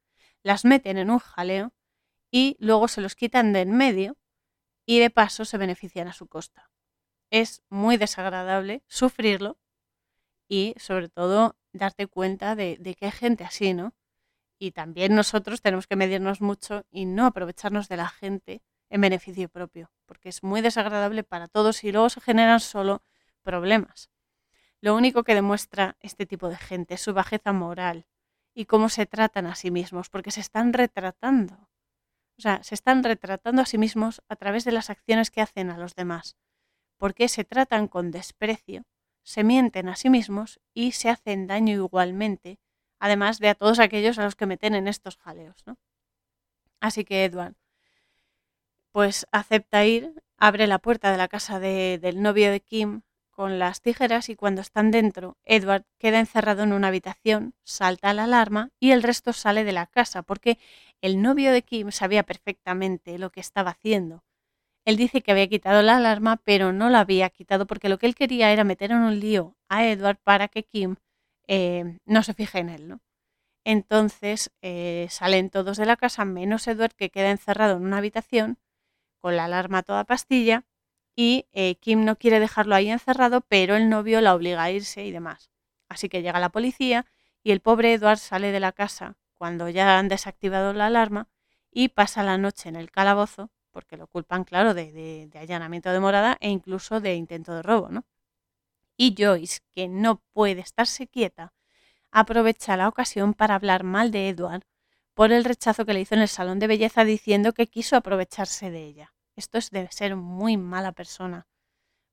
[0.42, 1.74] las meten en un jaleo
[2.36, 4.18] y luego se los quitan de en medio
[4.84, 6.70] y de paso se benefician a su costa.
[7.30, 9.58] Es muy desagradable sufrirlo
[10.46, 13.94] y sobre todo darte cuenta de, de, que hay gente así, ¿no?
[14.58, 18.60] Y también nosotros tenemos que medirnos mucho y no aprovecharnos de la gente
[18.90, 23.02] en beneficio propio, porque es muy desagradable para todos y luego se generan solo
[23.40, 24.10] problemas.
[24.82, 28.06] Lo único que demuestra este tipo de gente es su bajeza moral
[28.52, 31.70] y cómo se tratan a sí mismos, porque se están retratando.
[32.38, 35.70] O sea, se están retratando a sí mismos a través de las acciones que hacen
[35.70, 36.36] a los demás,
[36.98, 38.84] porque se tratan con desprecio,
[39.22, 42.58] se mienten a sí mismos y se hacen daño igualmente,
[43.00, 45.62] además de a todos aquellos a los que meten en estos jaleos.
[45.66, 45.78] ¿no?
[46.80, 47.54] Así que Edward,
[48.92, 53.02] pues acepta ir, abre la puerta de la casa del novio de Kim
[53.36, 58.24] con las tijeras y cuando están dentro, Edward queda encerrado en una habitación, salta la
[58.24, 60.58] alarma y el resto sale de la casa porque
[61.02, 64.24] el novio de Kim sabía perfectamente lo que estaba haciendo.
[64.86, 68.06] Él dice que había quitado la alarma, pero no la había quitado porque lo que
[68.06, 70.96] él quería era meter en un lío a Edward para que Kim
[71.46, 72.88] eh, no se fije en él.
[72.88, 73.00] ¿no?
[73.64, 78.58] Entonces eh, salen todos de la casa, menos Edward que queda encerrado en una habitación
[79.20, 80.64] con la alarma toda pastilla
[81.16, 85.04] y eh, Kim no quiere dejarlo ahí encerrado, pero el novio la obliga a irse
[85.04, 85.50] y demás.
[85.88, 87.06] Así que llega la policía
[87.42, 91.28] y el pobre Edward sale de la casa cuando ya han desactivado la alarma
[91.72, 96.36] y pasa la noche en el calabozo, porque lo culpan, claro, de, allanamiento de morada
[96.40, 98.04] e incluso de intento de robo, ¿no?
[98.96, 101.52] Y Joyce, que no puede estarse quieta,
[102.10, 104.64] aprovecha la ocasión para hablar mal de Edward
[105.14, 108.70] por el rechazo que le hizo en el salón de belleza diciendo que quiso aprovecharse
[108.70, 109.15] de ella.
[109.36, 111.46] Esto es de ser muy mala persona.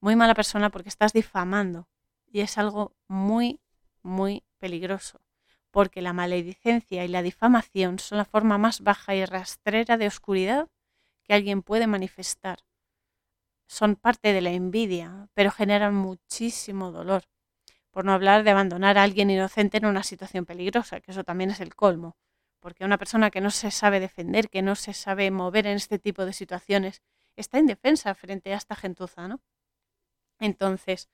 [0.01, 1.87] Muy mala persona porque estás difamando.
[2.27, 3.61] Y es algo muy,
[4.01, 5.21] muy peligroso.
[5.71, 10.67] Porque la maledicencia y la difamación son la forma más baja y rastrera de oscuridad
[11.23, 12.59] que alguien puede manifestar.
[13.67, 17.23] Son parte de la envidia, pero generan muchísimo dolor.
[17.89, 21.51] Por no hablar de abandonar a alguien inocente en una situación peligrosa, que eso también
[21.51, 22.17] es el colmo.
[22.59, 25.99] Porque una persona que no se sabe defender, que no se sabe mover en este
[25.99, 27.01] tipo de situaciones,
[27.35, 29.41] está indefensa frente a esta gentuza, ¿no?
[30.39, 31.09] Entonces,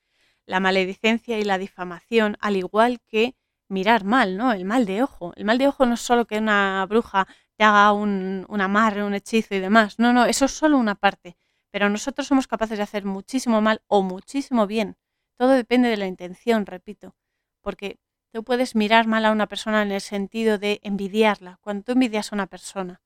[0.46, 3.36] la maledicencia y la difamación, al igual que
[3.70, 4.52] mirar mal, ¿no?
[4.54, 5.34] El mal de ojo.
[5.36, 9.04] El mal de ojo no es solo que una bruja te haga un, un amarre,
[9.04, 10.00] un hechizo y demás.
[10.00, 11.38] No, no, eso es solo una parte.
[11.72, 14.98] Pero nosotros somos capaces de hacer muchísimo mal o muchísimo bien.
[15.38, 17.16] Todo depende de la intención, repito.
[17.62, 18.00] Porque
[18.32, 21.58] Tú puedes mirar mal a una persona en el sentido de envidiarla.
[21.62, 23.02] Cuando tú envidias a una persona,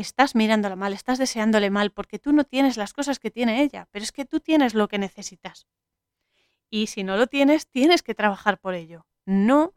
[0.00, 3.88] estás mirándola mal, estás deseándole mal porque tú no tienes las cosas que tiene ella,
[3.90, 5.66] pero es que tú tienes lo que necesitas.
[6.70, 9.06] Y si no lo tienes, tienes que trabajar por ello.
[9.26, 9.74] No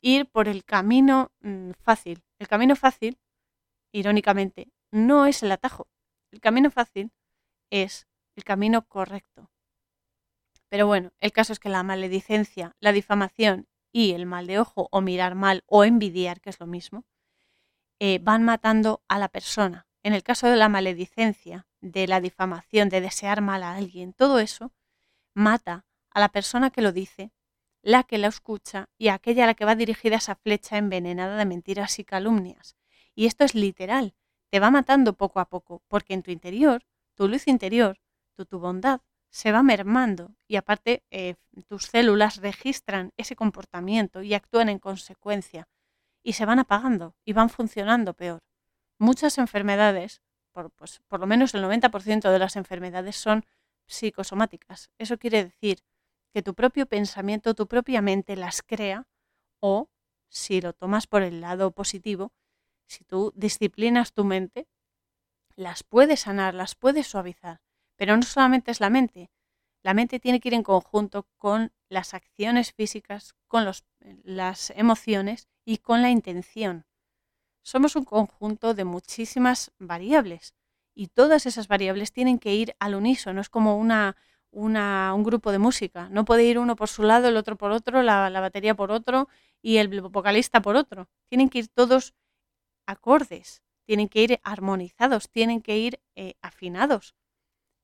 [0.00, 2.24] ir por el camino mm, fácil.
[2.38, 3.18] El camino fácil,
[3.92, 5.88] irónicamente, no es el atajo.
[6.32, 7.12] El camino fácil
[7.70, 9.50] es el camino correcto.
[10.68, 14.88] Pero bueno, el caso es que la maledicencia, la difamación y el mal de ojo
[14.90, 17.04] o mirar mal o envidiar, que es lo mismo,
[17.98, 19.86] eh, van matando a la persona.
[20.02, 24.38] En el caso de la maledicencia, de la difamación, de desear mal a alguien, todo
[24.38, 24.72] eso
[25.34, 27.32] mata a la persona que lo dice,
[27.82, 31.44] la que la escucha y aquella a la que va dirigida esa flecha envenenada de
[31.44, 32.76] mentiras y calumnias.
[33.14, 34.14] Y esto es literal,
[34.50, 36.84] te va matando poco a poco, porque en tu interior,
[37.14, 37.98] tu luz interior,
[38.34, 41.34] tu, tu bondad, se va mermando y aparte eh,
[41.68, 45.68] tus células registran ese comportamiento y actúan en consecuencia
[46.26, 48.42] y se van apagando y van funcionando peor.
[48.98, 53.46] Muchas enfermedades, por, pues, por lo menos el 90% de las enfermedades son
[53.86, 54.90] psicosomáticas.
[54.98, 55.84] Eso quiere decir
[56.32, 59.06] que tu propio pensamiento, tu propia mente las crea
[59.60, 59.88] o,
[60.28, 62.32] si lo tomas por el lado positivo,
[62.88, 64.66] si tú disciplinas tu mente,
[65.54, 67.60] las puedes sanar, las puedes suavizar.
[67.94, 69.30] Pero no solamente es la mente.
[69.84, 73.64] La mente tiene que ir en conjunto con las acciones físicas, con
[74.24, 76.86] las emociones y con la intención.
[77.62, 80.54] Somos un conjunto de muchísimas variables
[80.94, 83.40] y todas esas variables tienen que ir al unísono.
[83.40, 84.16] Es como una,
[84.52, 86.08] un grupo de música.
[86.08, 89.28] No puede ir uno por su lado, el otro por otro, la, batería por otro
[89.60, 91.08] y el vocalista por otro.
[91.28, 92.14] Tienen que ir todos
[92.86, 97.16] acordes, tienen que ir armonizados, tienen que ir eh, afinados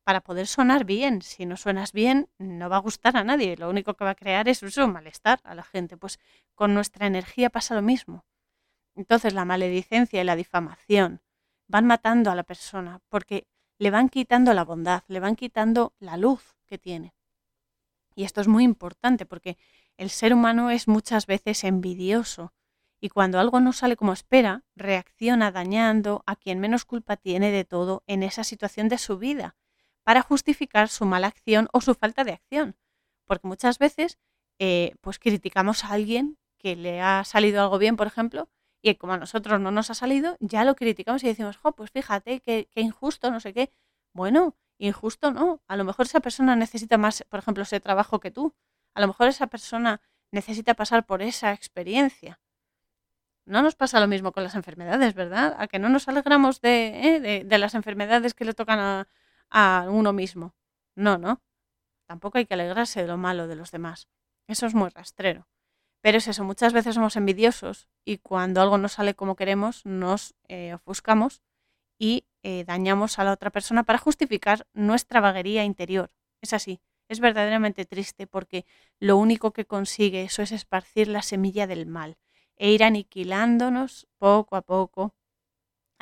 [0.05, 1.23] para poder sonar bien.
[1.23, 3.57] Si no suenas bien, no va a gustar a nadie.
[3.57, 5.97] Lo único que va a crear es un malestar a la gente.
[5.97, 6.19] Pues
[6.55, 8.25] con nuestra energía pasa lo mismo.
[8.95, 11.23] Entonces la maledicencia y la difamación
[11.67, 13.47] van matando a la persona porque
[13.79, 17.15] le van quitando la bondad, le van quitando la luz que tiene.
[18.15, 19.57] Y esto es muy importante porque
[19.97, 22.53] el ser humano es muchas veces envidioso
[23.01, 27.65] y cuando algo no sale como espera, reacciona dañando a quien menos culpa tiene de
[27.65, 29.57] todo en esa situación de su vida
[30.05, 32.77] para justificar su mala acción o su falta de acción.
[33.27, 34.19] Porque muchas veces
[34.59, 38.49] eh, pues criticamos a alguien que le ha salido algo bien, por ejemplo,
[38.83, 41.91] y como a nosotros no nos ha salido, ya lo criticamos y decimos, jo, pues
[41.91, 43.71] fíjate, qué, injusto, no sé qué.
[44.13, 45.63] Bueno, injusto no.
[45.69, 48.55] A lo mejor esa persona necesita más, por ejemplo, ese trabajo que tú.
[48.95, 50.01] A lo mejor esa persona
[50.33, 52.41] necesita pasar por esa experiencia.
[53.45, 55.57] No nos pasa lo mismo con las enfermedades, ¿verdad?
[55.59, 59.09] A que no nos alegramos de, eh, de las enfermedades que le tocan a,
[59.53, 60.55] a uno mismo.
[60.97, 61.43] No, no.
[62.09, 64.09] Tampoco hay que alegrarse de lo malo de los demás.
[64.49, 65.47] Eso es muy rastrero.
[66.01, 70.35] Pero es eso, muchas veces somos envidiosos y cuando algo no sale como queremos, nos
[70.49, 71.43] eh, ofuscamos
[71.97, 76.11] y eh, dañamos a la otra persona para justificar nuestra vaguería interior.
[76.41, 78.65] Es así, es verdaderamente triste porque
[78.99, 82.17] lo único que consigue eso es esparcir la semilla del mal
[82.57, 85.15] e ir aniquilándonos poco a poco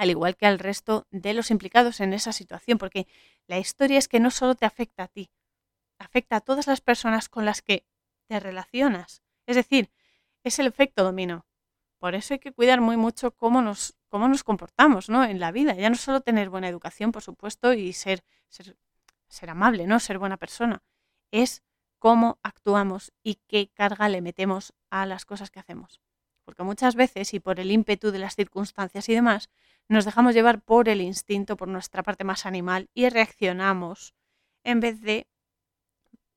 [0.01, 3.07] al igual que al resto de los implicados en esa situación, porque
[3.47, 5.31] la historia es que no solo te afecta a ti,
[5.99, 7.85] afecta a todas las personas con las que
[8.27, 9.23] te relacionas.
[9.45, 9.91] Es decir,
[10.43, 11.45] es el efecto dominó.
[11.99, 15.23] Por eso hay que cuidar muy mucho cómo nos, cómo nos comportamos ¿no?
[15.23, 15.75] en la vida.
[15.75, 18.79] Ya no solo tener buena educación, por supuesto, y ser, ser,
[19.29, 20.01] ser amable, ¿no?
[20.01, 20.83] ser buena persona.
[21.31, 21.63] Es
[21.99, 26.01] cómo actuamos y qué carga le metemos a las cosas que hacemos.
[26.51, 29.51] Porque muchas veces, y por el ímpetu de las circunstancias y demás,
[29.87, 34.17] nos dejamos llevar por el instinto, por nuestra parte más animal y reaccionamos
[34.65, 35.29] en vez de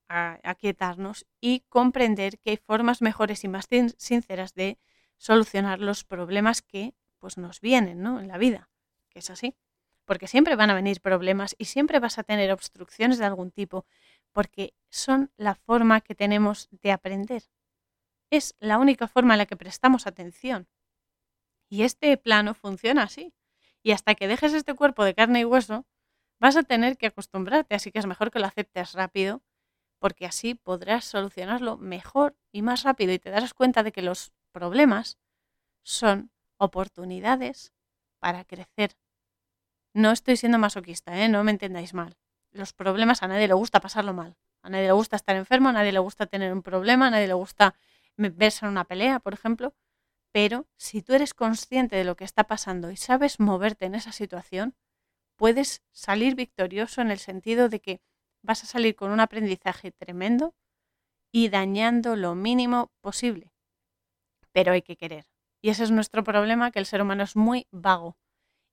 [0.08, 4.78] aquietarnos y comprender que hay formas mejores y más sinceras de
[5.18, 8.20] solucionar los problemas que pues, nos vienen ¿no?
[8.20, 8.70] en la vida,
[9.10, 9.56] que es así.
[10.06, 13.88] Porque siempre van a venir problemas y siempre vas a tener obstrucciones de algún tipo,
[14.32, 17.42] porque son la forma que tenemos de aprender.
[18.30, 20.68] Es la única forma en la que prestamos atención.
[21.70, 23.34] Y este plano funciona así.
[23.82, 25.86] Y hasta que dejes este cuerpo de carne y hueso,
[26.40, 29.42] vas a tener que acostumbrarte, así que es mejor que lo aceptes rápido,
[30.00, 34.34] porque así podrás solucionarlo mejor y más rápido y te darás cuenta de que los
[34.52, 35.18] problemas
[35.82, 37.74] son oportunidades
[38.20, 38.98] para crecer.
[39.94, 41.30] No estoy siendo masoquista, ¿eh?
[41.30, 42.18] no me entendáis mal.
[42.52, 44.36] Los problemas a nadie le gusta pasarlo mal.
[44.62, 47.28] A nadie le gusta estar enfermo, a nadie le gusta tener un problema, a nadie
[47.28, 47.76] le gusta
[48.18, 49.74] verse en una pelea, por ejemplo.
[50.32, 54.12] Pero si tú eres consciente de lo que está pasando y sabes moverte en esa
[54.12, 54.76] situación,
[55.38, 58.02] puedes salir victorioso en el sentido de que
[58.44, 60.56] vas a salir con un aprendizaje tremendo
[61.32, 63.52] y dañando lo mínimo posible.
[64.52, 65.26] pero hay que querer.
[65.62, 68.18] Y ese es nuestro problema, que el ser humano es muy vago.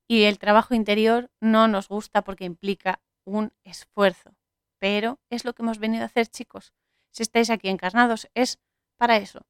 [0.07, 4.35] Y el trabajo interior no nos gusta porque implica un esfuerzo.
[4.79, 6.73] Pero es lo que hemos venido a hacer, chicos.
[7.11, 8.59] Si estáis aquí encarnados, es
[9.01, 9.47] para eso.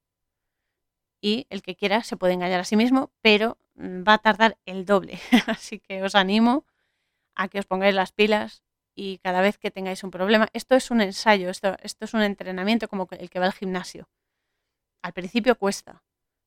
[1.19, 4.57] Y el que quiera se puede engañar a sí mismo, pero mm, va a tardar
[4.65, 5.19] el doble.
[5.45, 6.65] Así que os animo
[7.35, 8.63] a que os pongáis las pilas
[8.95, 12.21] y cada vez que tengáis un problema, esto es un ensayo, esto, esto es un
[12.21, 14.07] entrenamiento como el que va al gimnasio.
[15.01, 16.01] Al principio cuesta,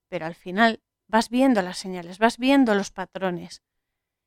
[0.09, 3.63] pero al final vas viendo las señales, vas viendo los patrones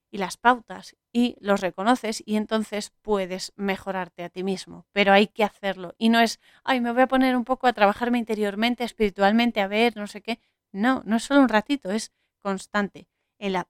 [0.09, 4.85] y las pautas y los reconoces y entonces puedes mejorarte a ti mismo.
[4.91, 5.95] Pero hay que hacerlo.
[5.97, 9.67] Y no es, ay, me voy a poner un poco a trabajarme interiormente, espiritualmente, a
[9.67, 10.39] ver, no sé qué.
[10.71, 13.07] No, no es solo un ratito, es constante.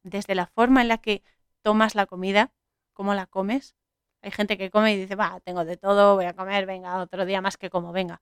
[0.03, 1.23] Desde la forma en la que
[1.61, 2.53] tomas la comida,
[2.93, 3.75] cómo la comes.
[4.21, 7.25] Hay gente que come y dice, va, tengo de todo, voy a comer, venga, otro
[7.25, 8.21] día más que como, venga.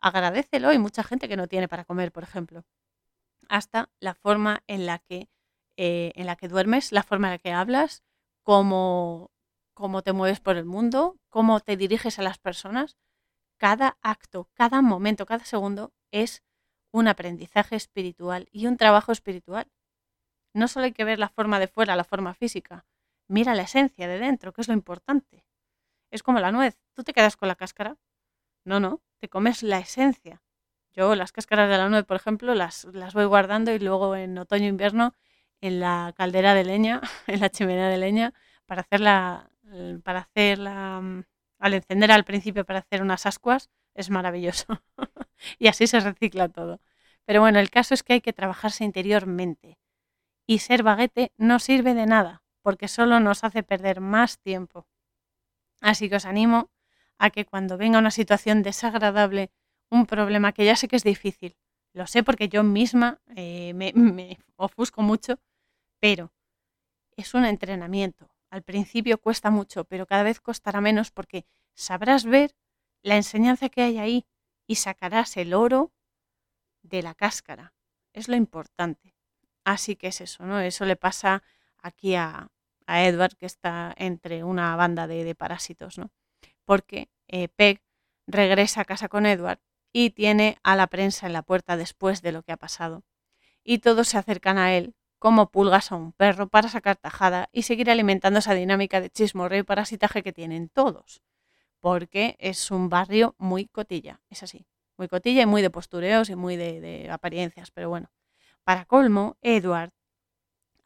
[0.00, 0.68] Agradecelo.
[0.68, 2.64] Hay mucha gente que no tiene para comer, por ejemplo.
[3.48, 5.28] Hasta la forma en la que
[5.76, 8.02] eh, en la que duermes, la forma en la que hablas,
[8.42, 9.30] cómo,
[9.74, 12.96] cómo te mueves por el mundo, cómo te diriges a las personas.
[13.58, 16.42] Cada acto, cada momento, cada segundo es
[16.92, 19.66] un aprendizaje espiritual y un trabajo espiritual.
[20.54, 22.86] No solo hay que ver la forma de fuera, la forma física.
[23.28, 25.44] Mira la esencia de dentro, que es lo importante.
[26.12, 26.78] Es como la nuez.
[26.94, 27.96] ¿Tú te quedas con la cáscara?
[28.64, 29.02] No, no.
[29.18, 30.42] Te comes la esencia.
[30.92, 34.38] Yo las cáscaras de la nuez, por ejemplo, las, las voy guardando y luego en
[34.38, 35.14] otoño-invierno
[35.66, 38.34] en la caldera de leña, en la chimenea de leña,
[38.66, 41.24] para hacerla, eh, para hacerla, mm,
[41.58, 44.66] al encender al principio para hacer unas ascuas, es maravilloso.
[45.58, 46.80] y así se recicla todo.
[47.24, 49.78] Pero bueno, el caso es que hay que trabajarse interiormente.
[50.46, 54.86] Y ser baguete no sirve de nada, porque solo nos hace perder más tiempo.
[55.80, 56.70] Así que os animo
[57.18, 59.50] a que cuando venga una situación desagradable,
[59.90, 61.56] un problema que ya sé que es difícil,
[61.94, 65.38] lo sé porque yo misma eh, me, me ofusco mucho,
[66.04, 66.34] pero
[67.16, 68.28] es un entrenamiento.
[68.50, 72.54] Al principio cuesta mucho, pero cada vez costará menos porque sabrás ver
[73.00, 74.26] la enseñanza que hay ahí
[74.66, 75.94] y sacarás el oro
[76.82, 77.72] de la cáscara.
[78.12, 79.16] Es lo importante.
[79.64, 80.60] Así que es eso, ¿no?
[80.60, 81.42] Eso le pasa
[81.78, 82.50] aquí a,
[82.86, 86.12] Edward, que está entre una banda de, parásitos, ¿no?
[86.66, 87.80] Porque eh, Peg
[88.26, 92.32] regresa a casa con Edward y tiene a la prensa en la puerta después de
[92.32, 93.04] lo que ha pasado.
[93.62, 94.94] Y todos se acercan a él
[95.24, 99.60] como pulgas a un perro para sacar tajada y seguir alimentando esa dinámica de chismorreo
[99.60, 101.22] y parasitaje que tienen todos.
[101.80, 104.66] Porque es un barrio muy cotilla, es así.
[104.98, 107.70] Muy cotilla y muy de postureos y muy de, de apariencias.
[107.70, 108.10] Pero bueno,
[108.64, 109.92] para colmo, Edward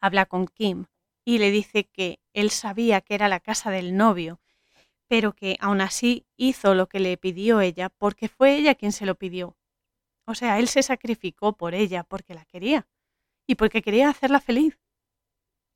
[0.01, 0.87] habla con Kim
[1.25, 4.41] y le dice que él sabía que era la casa del novio,
[5.09, 9.05] pero que aún así hizo lo que le pidió ella porque fue ella quien se
[9.05, 9.57] lo pidió.
[10.27, 12.87] O sea, él se sacrificó por ella porque la quería
[13.49, 14.79] y porque quería hacerla feliz.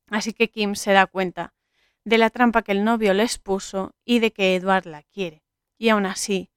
[0.09, 1.53] Así que Kim se da cuenta
[2.05, 5.43] de la trampa que el novio les puso y de que Edward la quiere.
[5.77, 6.51] Y aún así,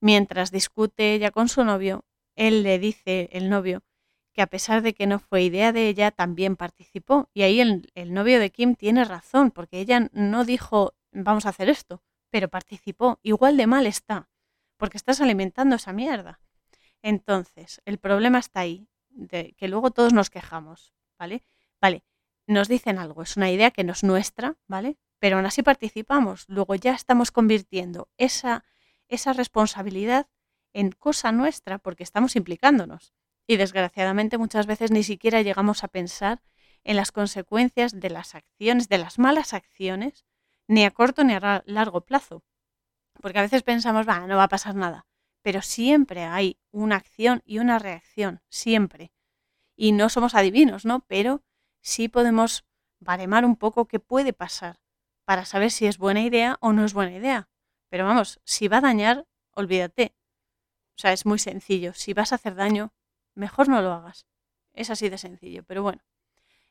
[0.00, 2.04] mientras discute ella con su novio,
[2.36, 3.82] él le dice, el novio,
[4.32, 7.30] que a pesar de que no fue idea de ella, también participó.
[7.32, 11.48] Y ahí el, el novio de Kim tiene razón, porque ella no dijo, vamos a
[11.48, 13.18] hacer esto, pero participó.
[13.22, 14.28] Igual de mal está,
[14.76, 16.40] porque estás alimentando esa mierda.
[17.00, 18.88] Entonces, el problema está ahí
[19.26, 21.42] que luego todos nos quejamos, ¿vale?
[21.80, 22.04] Vale,
[22.46, 24.98] nos dicen algo, es una idea que no es nuestra, ¿vale?
[25.18, 28.64] Pero aún así participamos, luego ya estamos convirtiendo esa,
[29.08, 30.28] esa responsabilidad
[30.72, 33.12] en cosa nuestra porque estamos implicándonos.
[33.46, 36.42] Y desgraciadamente muchas veces ni siquiera llegamos a pensar
[36.84, 40.24] en las consecuencias de las acciones, de las malas acciones,
[40.68, 42.44] ni a corto ni a largo plazo.
[43.20, 45.07] Porque a veces pensamos, va, no va a pasar nada
[45.48, 49.14] pero siempre hay una acción y una reacción, siempre.
[49.76, 51.06] Y no somos adivinos, ¿no?
[51.06, 51.42] Pero
[51.80, 52.66] sí podemos
[53.00, 54.78] baremar un poco qué puede pasar
[55.24, 57.48] para saber si es buena idea o no es buena idea.
[57.88, 60.14] Pero vamos, si va a dañar, olvídate.
[60.90, 61.94] O sea, es muy sencillo.
[61.94, 62.92] Si vas a hacer daño,
[63.34, 64.26] mejor no lo hagas.
[64.74, 65.64] Es así de sencillo.
[65.64, 66.02] Pero bueno,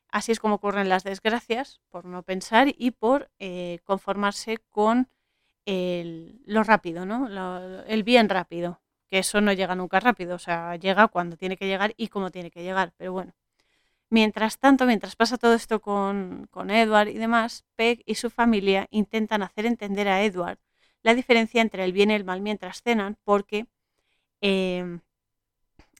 [0.08, 5.10] así es como ocurren las desgracias, por no pensar y por eh, conformarse con
[5.68, 7.28] el, lo rápido, ¿no?
[7.86, 11.66] el bien rápido, que eso no llega nunca rápido, o sea, llega cuando tiene que
[11.66, 13.34] llegar y como tiene que llegar, pero bueno.
[14.10, 18.88] Mientras tanto, mientras pasa todo esto con, con Edward y demás, Peg y su familia
[18.90, 20.58] intentan hacer entender a Edward
[21.02, 23.66] la diferencia entre el bien y el mal mientras cenan, porque
[24.40, 25.00] em,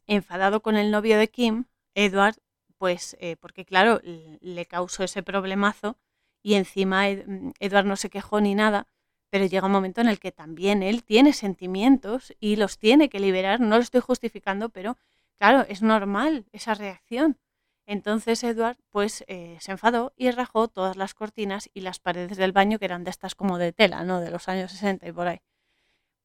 [0.07, 2.37] enfadado con el novio de Kim, Edward,
[2.79, 5.99] pues, eh, porque claro, le causó ese problemazo
[6.43, 8.87] y encima Edward no se quejó ni nada,
[9.31, 13.21] pero llega un momento en el que también él tiene sentimientos y los tiene que
[13.21, 14.97] liberar, no lo estoy justificando, pero
[15.39, 17.39] claro, es normal esa reacción.
[17.87, 22.53] Entonces Edward pues eh, se enfadó y rajó todas las cortinas y las paredes del
[22.53, 24.21] baño que eran de estas como de tela, ¿no?
[24.21, 25.41] De los años 60 y por ahí.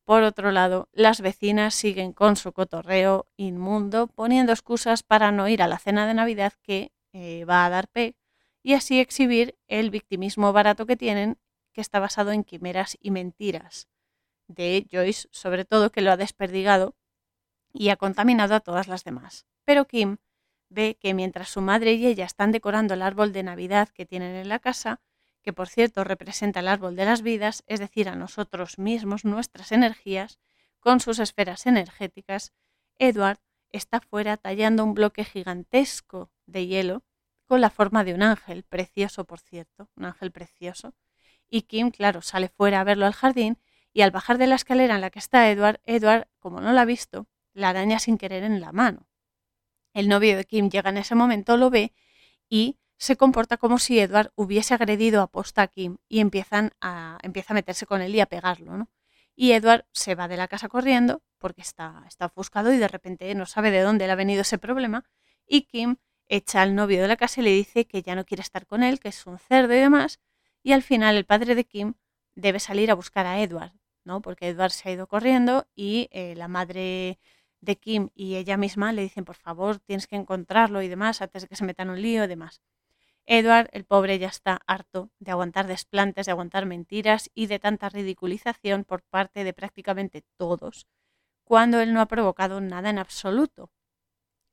[0.05, 5.61] Por otro lado, las vecinas siguen con su cotorreo inmundo, poniendo excusas para no ir
[5.61, 8.15] a la cena de Navidad que eh, va a dar P
[8.61, 11.37] y así exhibir el victimismo barato que tienen,
[11.74, 13.88] que está basado en quimeras y mentiras.
[14.47, 16.95] De Joyce, sobre todo, que lo ha desperdigado
[17.74, 19.45] y ha contaminado a todas las demás.
[19.65, 20.17] Pero Kim
[20.69, 24.36] ve que mientras su madre y ella están decorando el árbol de Navidad que tienen
[24.36, 25.01] en la casa,
[25.41, 29.71] que por cierto representa el árbol de las vidas, es decir, a nosotros mismos, nuestras
[29.71, 30.39] energías,
[30.80, 32.53] con sus esferas energéticas,
[32.97, 33.39] Edward
[33.71, 37.03] está fuera tallando un bloque gigantesco de hielo
[37.45, 40.93] con la forma de un ángel, precioso por cierto, un ángel precioso.
[41.55, 43.59] Y Kim, claro, sale fuera a verlo al jardín
[43.93, 46.81] y al bajar de la escalera en la que está Edward, Edward, como no la
[46.81, 49.05] ha visto, la araña sin querer en la mano.
[49.93, 51.93] El novio de Kim llega en ese momento, lo ve
[52.49, 57.19] y se comporta como si Edward hubiese agredido a posta a Kim y empiezan a,
[57.21, 58.75] empieza a meterse con él y a pegarlo.
[58.75, 58.89] ¿no?
[59.35, 63.35] Y Edward se va de la casa corriendo porque está, está ofuscado y de repente
[63.35, 65.05] no sabe de dónde le ha venido ese problema.
[65.45, 65.97] Y Kim
[66.27, 68.81] echa al novio de la casa y le dice que ya no quiere estar con
[68.81, 70.19] él, que es un cerdo y demás.
[70.64, 71.95] Y al final el padre de Kim
[72.36, 73.74] debe salir a buscar a Edward,
[74.05, 74.22] ¿no?
[74.22, 77.20] Porque Edward se ha ido corriendo y eh, la madre
[77.59, 81.43] de Kim y ella misma le dicen, por favor, tienes que encontrarlo y demás, antes
[81.43, 82.61] de que se metan un lío y demás.
[83.26, 87.89] Edward, el pobre, ya está harto de aguantar desplantes, de aguantar mentiras y de tanta
[87.89, 90.88] ridiculización por parte de prácticamente todos,
[91.45, 93.70] cuando él no ha provocado nada en absoluto,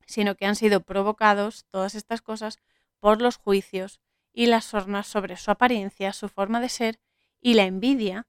[0.05, 2.59] sino que han sido provocados todas estas cosas
[2.99, 3.99] por los juicios
[4.33, 6.99] y las sornas sobre su apariencia, su forma de ser
[7.41, 8.27] y la envidia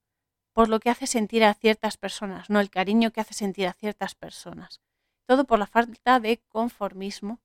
[0.52, 3.72] por lo que hace sentir a ciertas personas, no el cariño que hace sentir a
[3.72, 4.80] ciertas personas.
[5.26, 7.40] Todo por la falta de conformismo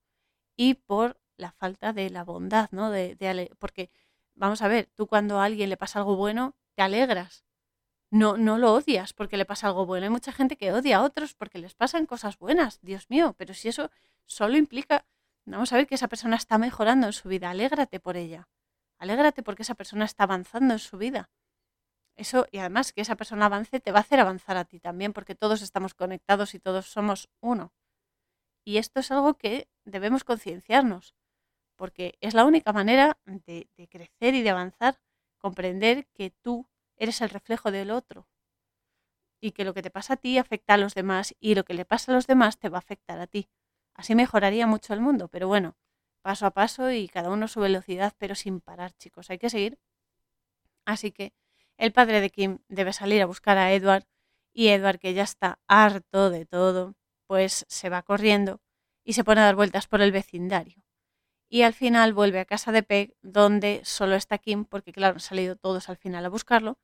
[0.56, 2.90] y por la falta de la bondad, ¿no?
[2.90, 3.92] De, porque,
[4.36, 7.46] vamos a ver, tú cuando a alguien le pasa algo bueno, te alegras.
[8.10, 10.06] No, no lo odias porque le pasa algo bueno.
[10.06, 13.54] Hay mucha gente que odia a otros porque les pasan cosas buenas, Dios mío, pero
[13.54, 13.92] si eso
[14.26, 15.06] solo implica,
[15.56, 18.48] vamos a ver que esa persona está mejorando en su vida, alégrate por ella.
[19.00, 21.30] Alégrate porque esa persona está avanzando en su vida.
[22.16, 25.14] Eso, y además que esa persona avance, te va a hacer avanzar a ti también,
[25.14, 27.74] porque todos estamos conectados y todos somos uno.
[28.66, 31.16] Y esto es algo que debemos concienciarnos,
[31.76, 35.00] porque es la única manera de, de, crecer y de avanzar,
[35.38, 36.68] comprender que tú
[36.98, 38.28] eres el reflejo del otro
[39.40, 41.76] y que lo que te pasa a ti afecta a los demás y lo que
[41.76, 43.48] le pasa a los demás te va a afectar a ti.
[43.98, 45.76] Así mejoraría mucho el mundo, pero bueno,
[46.22, 49.80] paso a paso y cada uno su velocidad, pero sin parar, chicos, hay que seguir.
[50.86, 51.34] Así que
[51.78, 54.06] el padre de Kim debe salir a buscar a Edward
[54.54, 56.96] y Edward, que ya está harto de todo,
[57.28, 58.62] pues se va corriendo
[59.04, 60.84] y se pone a dar vueltas por el vecindario.
[61.50, 65.20] Y al final vuelve a casa de Peg, donde solo está Kim, porque claro, han
[65.22, 66.78] salido todos al final a buscarlo,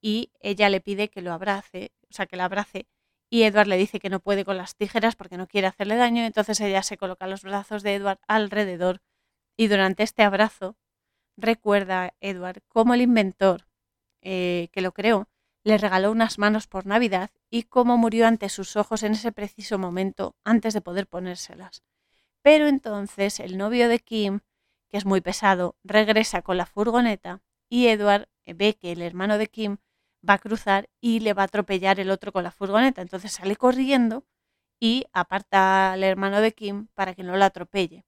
[0.00, 2.86] y ella le pide que lo abrace, o sea, que la abrace,
[3.30, 6.24] y Edward le dice que no puede con las tijeras porque no quiere hacerle daño,
[6.24, 9.00] entonces ella se coloca los brazos de Edward alrededor,
[9.56, 10.76] y durante este abrazo
[11.36, 13.66] recuerda Edward como el inventor
[14.22, 15.28] eh, que lo creó,
[15.64, 19.78] le regaló unas manos por Navidad y cómo murió ante sus ojos en ese preciso
[19.78, 21.82] momento antes de poder ponérselas.
[22.42, 24.40] Pero entonces el novio de Kim,
[24.88, 29.48] que es muy pesado, regresa con la furgoneta y Edward ve que el hermano de
[29.48, 29.78] Kim
[30.28, 33.02] va a cruzar y le va a atropellar el otro con la furgoneta.
[33.02, 34.24] Entonces sale corriendo
[34.80, 38.04] y aparta al hermano de Kim para que no lo atropelle.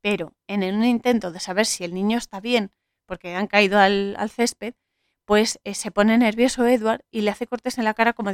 [0.00, 2.72] Pero en un intento de saber si el niño está bien,
[3.06, 4.74] porque han caído al césped,
[5.24, 8.32] pues eh, se pone nervioso Edward y le hace cortes en la cara como,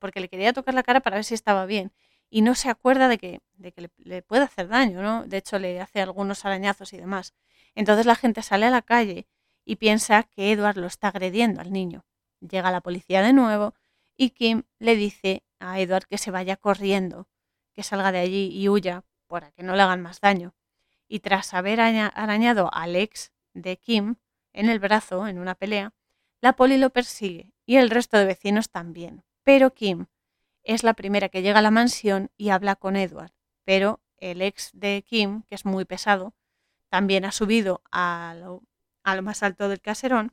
[0.00, 1.92] porque le quería tocar la cara para ver si estaba bien.
[2.30, 5.24] Y no se acuerda de que, de que le, puede hacer daño, ¿no?
[5.26, 7.34] De hecho, le hace algunos arañazos y demás.
[7.74, 9.26] Entonces la gente sale a la calle
[9.64, 12.04] y piensa que Edward lo está agrediendo al niño.
[12.40, 13.74] Llega la policía de nuevo
[14.16, 17.28] y Kim le dice a Edward que se vaya corriendo,
[17.74, 20.54] que salga de allí y huya para que no le hagan más daño.
[21.06, 24.16] Y tras haber arañado al ex de Kim
[24.52, 25.94] en el brazo en una pelea,
[26.40, 29.24] la poli lo persigue y el resto de vecinos también.
[29.42, 30.06] Pero Kim
[30.62, 33.32] es la primera que llega a la mansión y habla con Edward.
[33.64, 36.34] Pero el ex de Kim, que es muy pesado,
[36.88, 38.62] también ha subido a lo,
[39.22, 40.32] más alto del caserón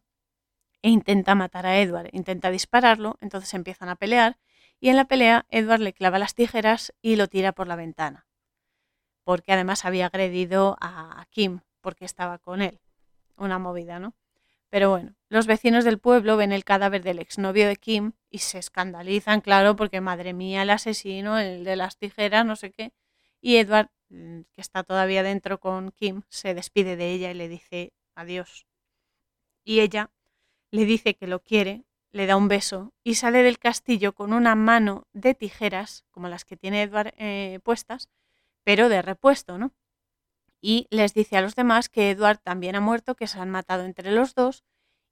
[0.85, 4.37] e intenta matar a Edward, intenta dispararlo, entonces empiezan a pelear
[4.79, 8.27] y en la pelea Edward le clava las tijeras y lo tira por la ventana,
[9.23, 12.81] porque además había agredido a Kim porque estaba con él.
[13.35, 14.13] Una movida, ¿no?
[14.69, 18.59] Pero bueno, los vecinos del pueblo ven el cadáver del exnovio de Kim y se
[18.59, 22.93] escandalizan, claro, porque madre mía, el asesino, el de las tijeras, no sé qué.
[23.41, 27.47] Y Edward, mm, que está todavía dentro con Kim, se despide de ella y le
[27.47, 28.67] dice adiós.
[29.63, 30.11] Y ella
[30.75, 34.55] le dice que lo quiere, le da un beso y sale del castillo con una
[34.55, 38.09] mano de tijeras, como las que tiene Edward eh, puestas,
[38.63, 39.73] pero de repuesto, ¿no?
[40.61, 43.83] Y les dice a los demás que Edward también ha muerto, que se han matado
[43.85, 44.63] entre los dos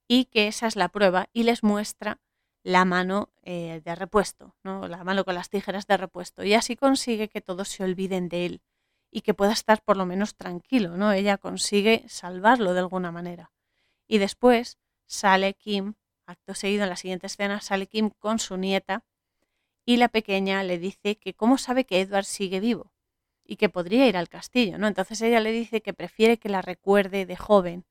[0.07, 2.20] y que esa es la prueba y les muestra
[2.64, 4.88] la mano eh, de repuesto, ¿no?
[4.88, 6.43] la mano con las tijeras de repuesto.
[6.43, 8.61] Y así consigue que todos se olviden de él
[9.11, 10.97] y que pueda estar por lo menos tranquilo.
[10.97, 11.11] ¿no?
[11.11, 13.51] Ella consigue salvarlo de alguna manera.
[14.07, 15.95] Y después sale Kim,
[16.26, 19.04] acto seguido en la siguiente escena, sale Kim con su nieta
[19.86, 22.91] y la pequeña le dice que cómo sabe que Edward sigue vivo
[23.45, 24.88] y que podría ir al castillo, ¿no?
[24.88, 27.86] Entonces ella le dice que prefiere que la recuerde de joven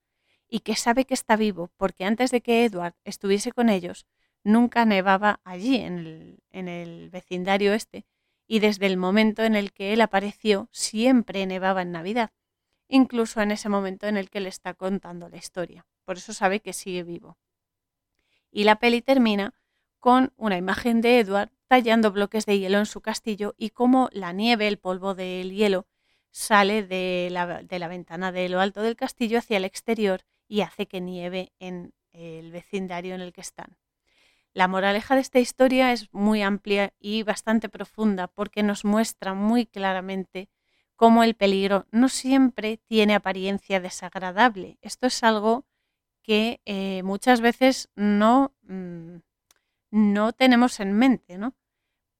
[0.48, 4.06] y que sabe que está vivo porque antes de que Edward estuviese con ellos,
[4.44, 8.06] nunca nevaba allí, en el, en el vecindario este,
[8.46, 12.30] y desde el momento en el que él apareció, siempre nevaba en Navidad,
[12.88, 15.86] incluso en ese momento en el que le está contando la historia.
[16.04, 17.38] Por eso sabe que sigue vivo.
[18.50, 19.54] Y la peli termina
[19.98, 24.32] con una imagen de Edward tallando bloques de hielo en su castillo y cómo la
[24.32, 25.86] nieve, el polvo del hielo,
[26.30, 30.60] sale de la, de la ventana de lo alto del castillo hacia el exterior y
[30.60, 33.78] hace que nieve en el vecindario en el que están.
[34.54, 39.64] La moraleja de esta historia es muy amplia y bastante profunda porque nos muestra muy
[39.64, 40.50] claramente
[40.94, 44.78] cómo el peligro no siempre tiene apariencia desagradable.
[44.82, 45.64] Esto es algo
[46.22, 49.16] que eh, muchas veces no, mm,
[49.90, 51.54] no tenemos en mente, ¿no?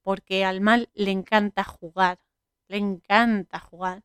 [0.03, 2.21] Porque al mal le encanta jugar,
[2.69, 4.03] le encanta jugar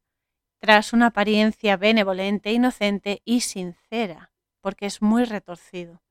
[0.60, 4.32] tras una apariencia benevolente, inocente y sincera,
[4.62, 6.02] porque es muy retorcido.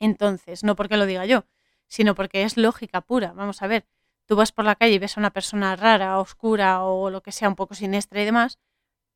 [0.00, 1.46] Entonces, no porque lo diga yo,
[1.88, 3.32] sino porque es lógica pura.
[3.32, 3.86] Vamos a ver,
[4.26, 7.32] tú vas por la calle y ves a una persona rara, oscura o lo que
[7.32, 8.58] sea, un poco siniestra y demás,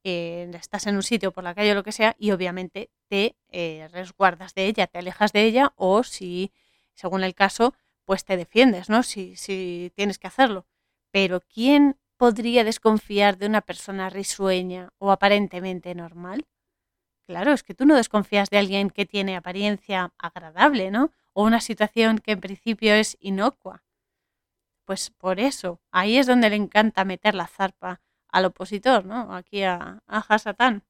[0.04, 3.36] eh, estás en un sitio por la calle o lo que sea, y obviamente te
[3.48, 6.52] eh, resguardas de ella, te alejas de ella, o si,
[6.94, 7.74] según el caso,
[8.04, 9.02] pues te defiendes, ¿no?
[9.02, 10.66] Si, si tienes que hacerlo.
[11.10, 16.46] Pero ¿quién podría desconfiar de una persona risueña o aparentemente normal?
[17.26, 21.12] Claro, es que tú no desconfías de alguien que tiene apariencia agradable, ¿no?
[21.32, 23.84] O una situación que en principio es inocua.
[24.84, 28.00] Pues por eso, ahí es donde le encanta meter la zarpa
[28.32, 29.34] al opositor, ¿no?
[29.34, 30.84] Aquí a, a Hasatán.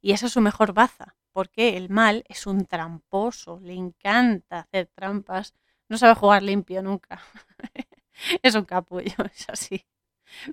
[0.00, 4.86] Y esa es su mejor baza, porque el mal es un tramposo, le encanta hacer
[4.94, 5.54] trampas,
[5.88, 7.22] no sabe jugar limpio nunca.
[8.42, 9.86] es un capullo, es así.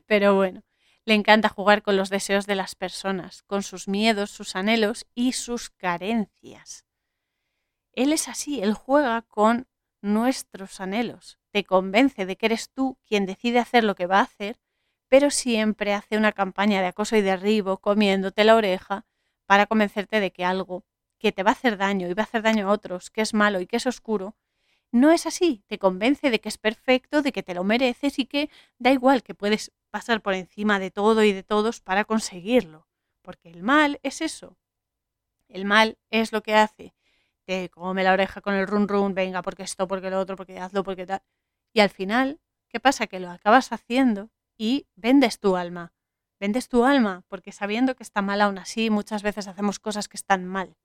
[0.05, 0.63] Pero bueno,
[1.05, 5.33] le encanta jugar con los deseos de las personas, con sus miedos, sus anhelos y
[5.33, 6.85] sus carencias.
[7.93, 9.67] Él es así, él juega con
[10.01, 14.23] nuestros anhelos, te convence de que eres tú quien decide hacer lo que va a
[14.23, 14.59] hacer,
[15.15, 19.05] pero siempre hace una campaña de acoso y derribo, comiéndote la oreja,
[19.45, 20.83] para convencerte de que algo
[21.19, 23.33] que te va a hacer daño y va a hacer daño a otros, que es
[23.33, 24.35] malo y que es oscuro,
[24.91, 28.25] no es así, te convence de que es perfecto, de que te lo mereces y
[28.25, 32.85] que da igual que puedes pasar por encima de todo y de todos para conseguirlo.
[33.21, 34.57] Porque el mal es eso.
[35.47, 36.93] El mal es lo que hace.
[37.45, 40.59] Te come la oreja con el run run, venga, porque esto, porque lo otro, porque
[40.59, 41.21] hazlo, porque tal.
[41.71, 43.07] Y al final, ¿qué pasa?
[43.07, 45.93] Que lo acabas haciendo y vendes tu alma.
[46.39, 50.17] Vendes tu alma porque sabiendo que está mal aún así, muchas veces hacemos cosas que
[50.17, 50.75] están mal.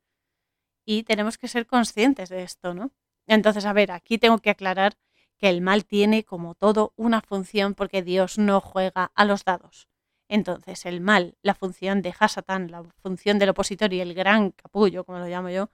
[0.84, 2.92] Y tenemos que ser conscientes de esto, ¿no?
[3.26, 4.96] Entonces, a ver, aquí tengo que aclarar
[5.36, 9.88] que el mal tiene como todo una función porque Dios no juega a los dados.
[10.28, 15.04] Entonces, el mal, la función de Hasatán, la función del opositor y el gran capullo,
[15.04, 15.70] como lo llamo yo,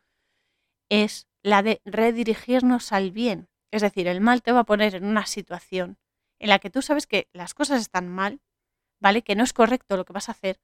[0.88, 3.49] es la de redirigirnos al bien.
[3.70, 5.99] Es decir, el mal te va a poner en una situación
[6.39, 8.41] en la que tú sabes que las cosas están mal,
[9.01, 9.22] ¿vale?
[9.22, 10.61] Que no es correcto lo que vas a hacer,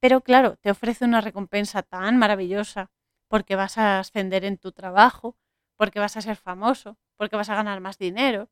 [0.00, 2.90] pero claro, te ofrece una recompensa tan maravillosa
[3.28, 5.36] porque vas a ascender en tu trabajo,
[5.76, 8.50] porque vas a ser famoso, porque vas a ganar más dinero.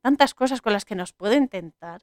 [0.00, 2.02] Tantas cosas con las que nos pueden tentar.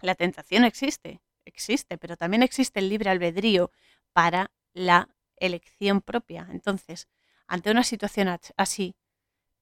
[0.00, 3.70] La tentación existe, existe, pero también existe el libre albedrío
[4.12, 6.48] para la elección propia.
[6.50, 7.08] Entonces,
[7.46, 8.96] ante una situación así,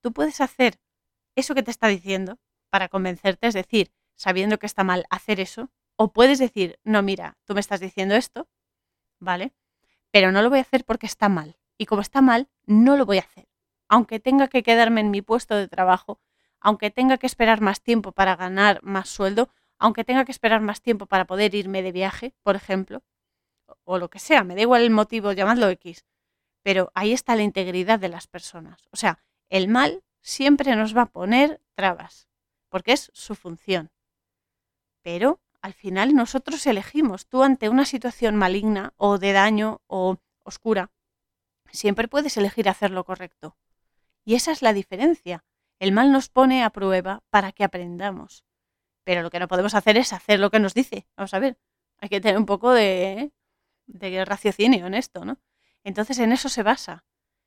[0.01, 0.81] tú puedes hacer
[1.37, 2.39] eso que te está diciendo
[2.75, 7.39] para convencerte, es decir, sabiendo que está mal hacer eso, o puedes decir, no, mira,
[7.45, 8.49] tú me estás diciendo esto,
[9.21, 9.53] ¿vale?
[10.11, 11.57] Pero no lo voy a hacer porque está mal.
[11.79, 13.47] Y como está mal, no lo voy a hacer
[13.89, 16.21] aunque tenga que quedarme en mi puesto de trabajo,
[16.61, 20.81] aunque tenga que esperar más tiempo para ganar más sueldo, aunque tenga que esperar más
[20.81, 23.03] tiempo para poder irme de viaje, por ejemplo,
[23.85, 26.05] o lo que sea, me da igual el motivo, llamadlo X,
[26.63, 28.89] pero ahí está la integridad de las personas.
[28.91, 32.29] O sea, el mal siempre nos va a poner trabas,
[32.75, 33.93] porque es su función.
[35.01, 37.29] Pero al final nosotros elegimos.
[37.29, 40.91] Tú ante una situación maligna o de daño o oscura,
[41.71, 43.57] siempre puedes elegir hacer lo correcto.
[44.25, 45.45] Y esa es la diferencia.
[45.79, 48.45] El mal nos pone a prueba para que aprendamos.
[49.05, 51.07] Pero lo que no podemos hacer es hacer lo que nos dice.
[51.17, 51.57] Vamos a ver,
[51.99, 53.31] hay que tener un poco de,
[53.87, 55.39] de raciocinio en esto, ¿no?
[55.85, 57.05] Entonces en eso se basa.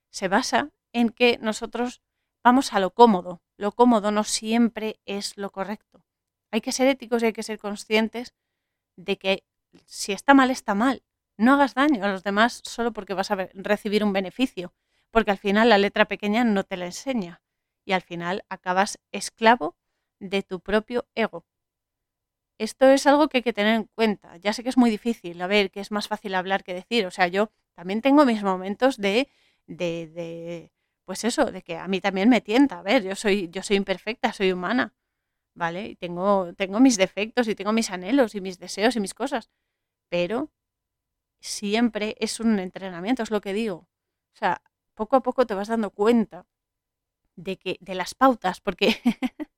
[0.10, 2.02] Se basa en que nosotros
[2.48, 3.42] vamos a lo cómodo.
[3.58, 6.06] Lo cómodo no siempre es lo correcto.
[6.50, 8.34] Hay que ser éticos y hay que ser conscientes
[8.96, 9.44] de que
[9.86, 11.04] si está mal, está mal.
[11.38, 14.74] No hagas daño a los demás solo porque vas a recibir un beneficio,
[15.12, 17.42] porque al final la letra pequeña no te la enseña
[17.84, 19.76] y al final acabas esclavo
[20.20, 21.46] de tu propio ego.
[22.60, 24.38] Esto es algo que hay que tener en cuenta.
[24.38, 27.06] Ya sé que es muy difícil, a ver, que es más fácil hablar que decir.
[27.06, 29.30] O sea, yo también tengo mis momentos de,
[29.68, 30.72] de, de
[31.08, 32.80] pues eso, de que a mí también me tienta.
[32.80, 34.94] A ver, yo soy, yo soy imperfecta, soy humana,
[35.56, 35.88] ¿vale?
[35.90, 39.50] Y tengo, tengo mis defectos y tengo mis anhelos y mis deseos y mis cosas.
[40.10, 40.52] Pero
[41.42, 43.78] siempre es un entrenamiento, es lo que digo.
[44.36, 44.62] O sea,
[44.96, 46.46] poco a poco te vas dando cuenta
[47.38, 48.98] de que de las pautas, porque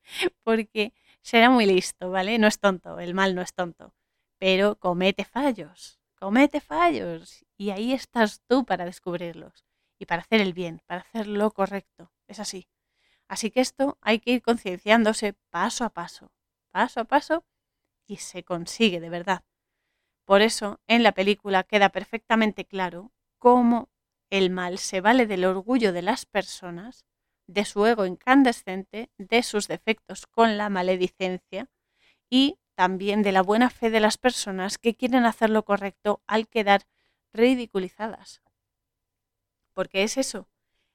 [0.44, 2.40] porque será muy listo, ¿vale?
[2.40, 3.96] No es tonto, el mal no es tonto,
[4.40, 9.69] pero comete fallos, comete fallos y ahí estás tú para descubrirlos
[10.00, 12.68] y para hacer el bien, para hacer lo correcto, es así.
[13.28, 16.32] Así que esto hay que ir concienciándose paso a paso,
[16.72, 17.46] paso a paso
[18.08, 19.44] y se consigue de verdad.
[20.26, 23.90] Por eso en la película queda perfectamente claro cómo
[24.30, 27.06] el mal se vale del orgullo de las personas
[27.48, 31.70] de su ego incandescente, de sus defectos con la maledicencia
[32.30, 36.48] y también de la buena fe de las personas que quieren hacer lo correcto al
[36.48, 36.88] quedar
[37.34, 38.42] ridiculizadas.
[39.80, 40.50] Porque es eso,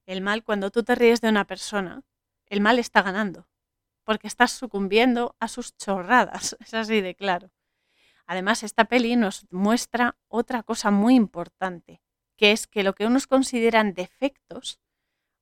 [0.05, 2.03] el mal cuando tú te ríes de una persona,
[2.45, 3.49] el mal está ganando,
[4.03, 7.51] porque estás sucumbiendo a sus chorradas, es así de claro.
[8.27, 12.03] Además, esta peli nos muestra otra cosa muy importante,
[12.37, 14.81] que es que lo que unos consideran defectos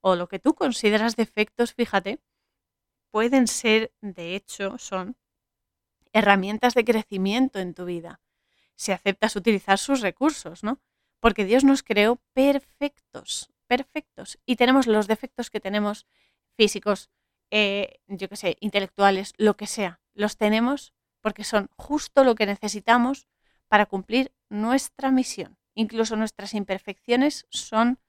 [0.01, 2.21] o lo que tú consideras defectos, fíjate,
[3.11, 5.17] pueden ser, de hecho, son
[6.13, 8.21] herramientas de crecimiento en tu vida,
[8.77, 10.81] si aceptas utilizar sus recursos, ¿no?
[11.23, 16.05] Porque Dios nos creó perfectos, perfectos, y tenemos los defectos que tenemos
[16.57, 17.11] físicos,
[17.53, 22.47] eh, yo qué sé, intelectuales, lo que sea, los tenemos porque son justo lo que
[22.47, 23.29] necesitamos
[23.69, 25.57] para cumplir nuestra misión.
[25.77, 28.01] Incluso nuestras imperfecciones son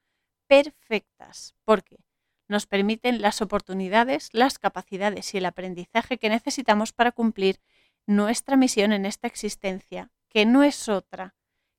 [0.48, 2.00] perfectas porque
[2.48, 7.60] nos permiten las oportunidades, las capacidades y el aprendizaje que necesitamos para cumplir
[8.06, 11.36] nuestra misión en esta existencia, que no es otra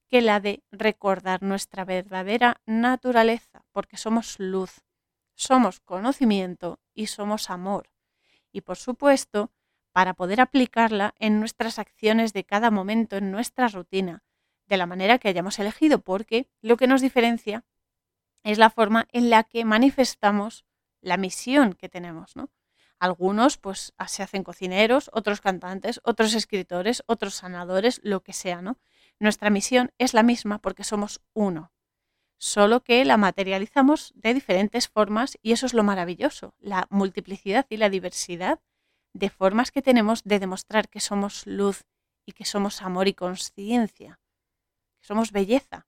[0.08, 4.82] que la de recordar nuestra verdadera naturaleza, porque somos luz,
[5.34, 7.90] somos conocimiento y somos amor.
[8.52, 9.52] Y por supuesto,
[9.92, 14.24] para poder aplicarla en nuestras acciones de cada momento, en nuestra rutina,
[14.68, 17.64] de la manera que hayamos elegido, porque lo que nos diferencia
[18.44, 20.66] es la forma en la que manifestamos
[21.02, 22.50] la misión que tenemos, ¿no?
[23.00, 28.78] Algunos pues se hacen cocineros, otros cantantes, otros escritores, otros sanadores, lo que sea, ¿no?
[29.20, 31.72] Nuestra misión es la misma porque somos uno,
[32.38, 37.78] solo que la materializamos de diferentes formas y eso es lo maravilloso, la multiplicidad y
[37.78, 38.62] la diversidad
[39.14, 41.86] de formas que tenemos de demostrar que somos luz
[42.26, 44.20] y que somos amor y conciencia,
[45.00, 45.88] que somos belleza,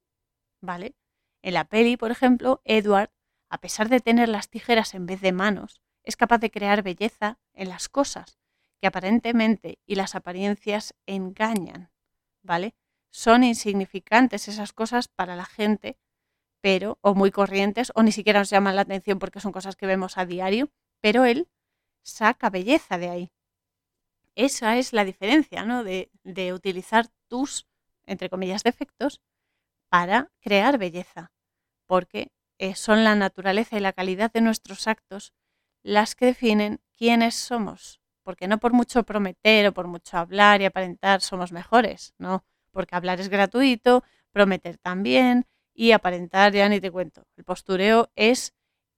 [0.61, 0.95] ¿vale?
[1.41, 3.11] En la peli, por ejemplo, Edward,
[3.49, 7.39] a pesar de tener las tijeras en vez de manos, es capaz de crear belleza
[7.53, 8.39] en las cosas,
[8.79, 11.91] que aparentemente y las apariencias engañan,
[12.43, 12.75] ¿vale?
[13.11, 15.97] Son insignificantes esas cosas para la gente,
[16.61, 19.87] pero, o muy corrientes, o ni siquiera nos llaman la atención porque son cosas que
[19.87, 20.69] vemos a diario,
[21.01, 21.47] pero él
[22.03, 23.31] saca belleza de ahí.
[24.35, 25.83] Esa es la diferencia, ¿no?
[25.83, 27.67] De, de utilizar tus,
[28.05, 29.21] entre comillas, defectos
[29.89, 31.31] para crear belleza
[31.87, 35.33] porque eh, son la naturaleza y la calidad de nuestros actos
[35.83, 40.65] las que definen quiénes somos, porque no por mucho prometer o por mucho hablar y
[40.65, 42.45] aparentar somos mejores, no,
[42.77, 47.25] porque hablar es gratuito, prometer también y aparentar ya ni te cuento.
[47.35, 48.53] El postureo es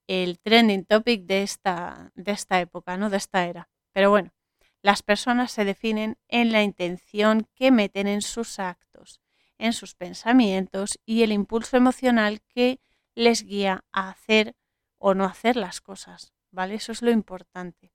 [0.05, 3.09] el trending topic de esta, de esta época, ¿no?
[3.09, 3.69] de esta era.
[3.93, 4.33] Pero bueno,
[4.81, 9.21] las personas se definen en la intención que meten en sus actos
[9.59, 12.79] en sus pensamientos y el impulso emocional que
[13.13, 14.55] les guía a hacer
[14.97, 16.75] o no hacer las cosas, ¿vale?
[16.75, 17.93] Eso es lo importante.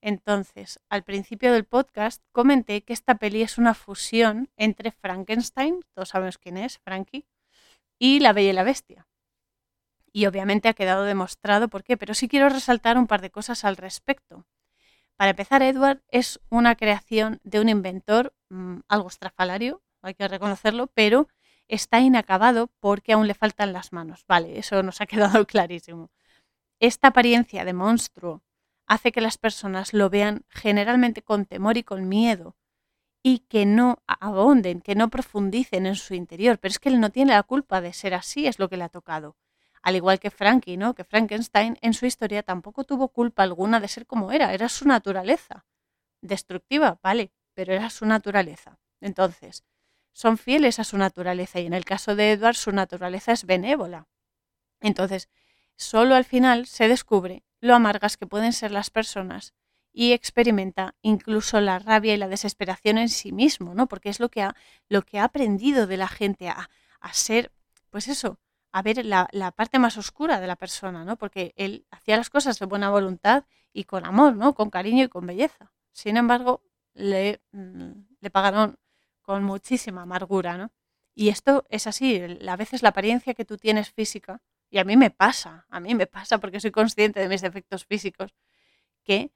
[0.00, 6.10] Entonces, al principio del podcast comenté que esta peli es una fusión entre Frankenstein, todos
[6.10, 7.26] sabemos quién es, Frankie,
[7.98, 9.06] y La Bella y la Bestia.
[10.12, 13.64] Y obviamente ha quedado demostrado por qué, pero sí quiero resaltar un par de cosas
[13.64, 14.46] al respecto.
[15.16, 20.88] Para empezar, Edward es una creación de un inventor mm, algo estrafalario, hay que reconocerlo,
[20.88, 21.28] pero
[21.68, 24.24] está inacabado porque aún le faltan las manos.
[24.28, 26.10] Vale, eso nos ha quedado clarísimo.
[26.80, 28.42] Esta apariencia de monstruo
[28.86, 32.56] hace que las personas lo vean generalmente con temor y con miedo
[33.22, 36.58] y que no abonden, que no profundicen en su interior.
[36.58, 38.84] Pero es que él no tiene la culpa de ser así, es lo que le
[38.84, 39.36] ha tocado.
[39.82, 40.94] Al igual que Frankie, ¿no?
[40.94, 44.86] Que Frankenstein en su historia tampoco tuvo culpa alguna de ser como era, era su
[44.86, 45.64] naturaleza.
[46.20, 48.78] Destructiva, vale, pero era su naturaleza.
[49.00, 49.64] Entonces,
[50.12, 54.06] son fieles a su naturaleza y en el caso de Edward su naturaleza es benévola.
[54.80, 55.28] Entonces,
[55.76, 59.54] solo al final se descubre lo amargas que pueden ser las personas
[59.92, 63.86] y experimenta incluso la rabia y la desesperación en sí mismo, ¿no?
[63.86, 64.54] Porque es lo que ha,
[64.88, 66.68] lo que ha aprendido de la gente a,
[67.00, 67.50] a ser,
[67.90, 68.38] pues eso,
[68.72, 71.16] a ver la, la, parte más oscura de la persona, ¿no?
[71.16, 74.54] Porque él hacía las cosas de buena voluntad y con amor, ¿no?
[74.54, 75.72] Con cariño y con belleza.
[75.92, 78.78] Sin embargo, le, mm, le pagaron
[79.22, 80.72] con muchísima amargura, ¿no?
[81.14, 84.96] Y esto es así, a veces la apariencia que tú tienes física, y a mí
[84.96, 88.34] me pasa, a mí me pasa porque soy consciente de mis defectos físicos,
[89.04, 89.32] que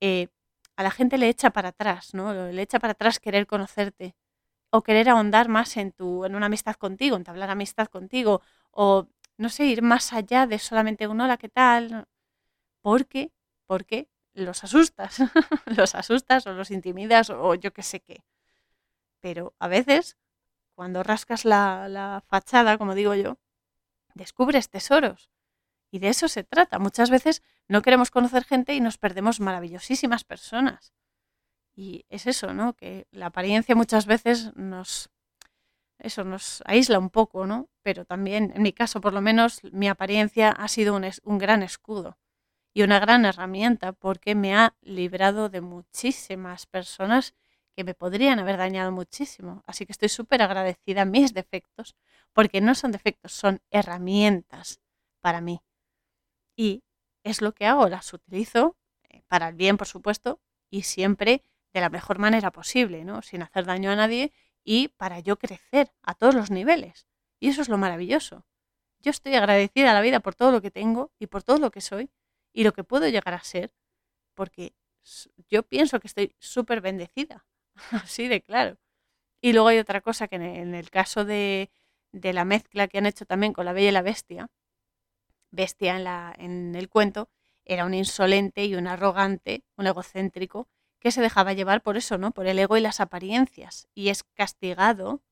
[0.00, 0.28] eh,
[0.76, 2.32] a la gente le echa para atrás, ¿no?
[2.34, 4.16] Le echa para atrás querer conocerte
[4.70, 9.08] o querer ahondar más en, tu, en una amistad contigo, entablar amistad contigo, o
[9.38, 12.06] no sé, ir más allá de solamente un hola, ¿qué tal?
[12.82, 13.32] ¿Por qué?
[13.66, 15.18] Porque los asustas,
[15.66, 18.24] los asustas o los intimidas o yo qué sé qué
[19.24, 20.18] pero a veces,
[20.74, 23.38] cuando rascas la, fachada, como digo yo,
[24.14, 25.30] descubres tesoros.
[25.90, 26.78] Y de eso se trata.
[26.78, 30.92] Muchas veces no queremos conocer gente y nos perdemos maravillosísimas personas.
[31.76, 32.74] Y es eso, ¿no?
[32.74, 35.10] Que la apariencia muchas veces nos,
[35.98, 37.68] eso nos aísla un poco, ¿no?
[37.82, 41.62] Pero también, en mi caso por lo menos, mi apariencia ha sido un, un, gran
[41.62, 42.18] escudo
[42.72, 47.34] y una gran herramienta porque me ha librado de muchísimas personas
[47.74, 49.62] que me podrían haber dañado muchísimo.
[49.66, 51.96] Así que estoy súper agradecida a mis defectos,
[52.32, 54.80] porque no son defectos, son herramientas
[55.20, 55.60] para mí.
[56.56, 56.82] Y
[57.24, 58.76] es lo que hago, las utilizo
[59.08, 63.22] eh, para el bien, por supuesto, y siempre de la mejor manera posible, ¿no?
[63.22, 67.06] Sin hacer daño a nadie y para yo crecer a todos los niveles.
[67.40, 68.46] Y eso es lo maravilloso.
[69.00, 71.70] Yo estoy agradecida a la vida por todo lo que tengo y por todo lo
[71.70, 72.10] que soy
[72.52, 73.74] y lo que puedo llegar a ser,
[74.34, 74.74] porque
[75.48, 77.44] yo pienso que estoy súper bendecida
[77.92, 78.76] Así de claro.
[79.40, 81.70] Y luego hay otra cosa que en el caso de,
[82.12, 84.48] de, la mezcla que han hecho también con la Bella y la Bestia,
[85.50, 87.28] Bestia en, la, en el cuento
[87.64, 90.68] era un insolente y un arrogante, un egocéntrico,
[91.00, 92.32] que se dejaba llevar por eso, ¿no?
[92.32, 93.88] Por el ego y las apariencias.
[93.94, 95.22] Y es castigado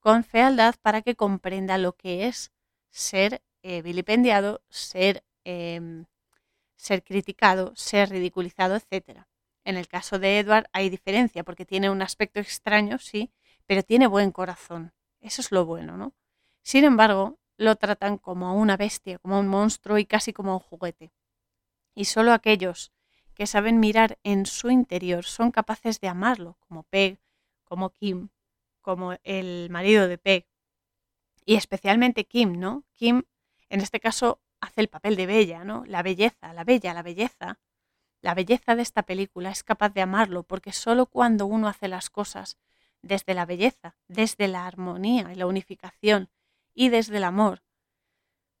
[0.00, 2.50] con fealdad para que comprenda lo que es
[2.90, 6.04] ser eh, vilipendiado, ser, eh,
[6.76, 9.27] ser criticado, ser ridiculizado, etcétera.
[9.68, 13.30] En el caso de Edward hay diferencia porque tiene un aspecto extraño, sí,
[13.66, 14.94] pero tiene buen corazón.
[15.20, 16.14] Eso es lo bueno, ¿no?
[16.62, 20.54] Sin embargo, lo tratan como a una bestia, como un monstruo y casi como a
[20.54, 21.12] un juguete.
[21.94, 22.94] Y solo aquellos
[23.34, 27.20] que saben mirar en su interior son capaces de amarlo, como Peg,
[27.64, 28.30] como Kim,
[28.80, 30.46] como el marido de Peg.
[31.44, 32.84] Y especialmente Kim, ¿no?
[32.94, 33.24] Kim,
[33.68, 35.84] en este caso, hace el papel de bella, ¿no?
[35.84, 37.58] La belleza, la bella, la belleza.
[38.20, 42.10] La belleza de esta película es capaz de amarlo porque solo cuando uno hace las
[42.10, 42.56] cosas
[43.00, 46.28] desde la belleza, desde la armonía y la unificación
[46.74, 47.62] y desde el amor,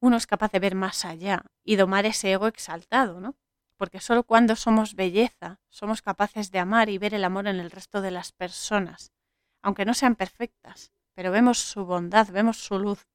[0.00, 3.36] uno es capaz de ver más allá y domar ese ego exaltado, ¿no?
[3.76, 7.70] Porque solo cuando somos belleza somos capaces de amar y ver el amor en el
[7.70, 9.12] resto de las personas,
[9.60, 13.08] aunque no sean perfectas, pero vemos su bondad, vemos su luz.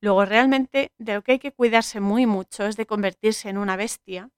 [0.00, 3.76] Luego realmente de lo que hay que cuidarse muy mucho es de convertirse en una
[3.76, 4.30] bestia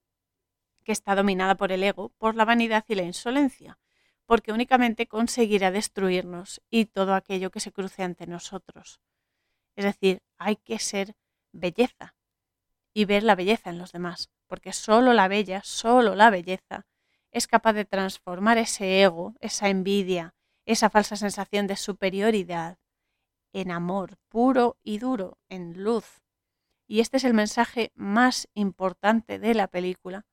[0.88, 3.78] que está dominada por el ego, por la vanidad y la insolencia,
[4.24, 8.98] porque únicamente conseguirá destruirnos y todo aquello que se cruce ante nosotros.
[9.76, 11.14] Es decir, hay que ser
[11.52, 12.14] belleza
[12.94, 16.86] y ver la belleza en los demás, porque solo la bella, solo la belleza
[17.32, 20.34] es capaz de transformar ese ego, esa envidia,
[20.64, 22.78] esa falsa sensación de superioridad
[23.52, 26.22] en amor puro y duro, en luz.
[26.86, 30.24] Y este es el mensaje más importante de la película,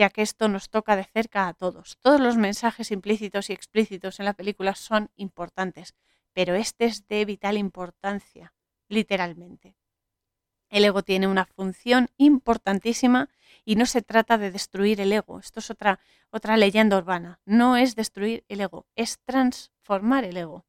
[0.00, 1.98] ya que esto nos toca de cerca a todos.
[2.00, 5.94] Todos los mensajes implícitos y explícitos en la película son importantes,
[6.32, 8.54] pero este es de vital importancia,
[8.88, 9.76] literalmente.
[10.70, 13.28] El ego tiene una función importantísima
[13.62, 15.38] y no se trata de destruir el ego.
[15.38, 16.00] Esto es otra,
[16.30, 17.38] otra leyenda urbana.
[17.44, 20.64] No es destruir el ego, es transformar el ego.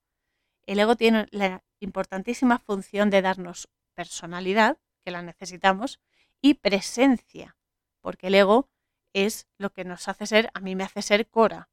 [0.66, 6.02] El ego tiene la importantísima función de darnos personalidad, que la necesitamos,
[6.42, 7.56] y presencia,
[8.02, 8.68] porque el ego
[9.14, 11.70] es lo que nos hace ser, a mí me hace ser Cora,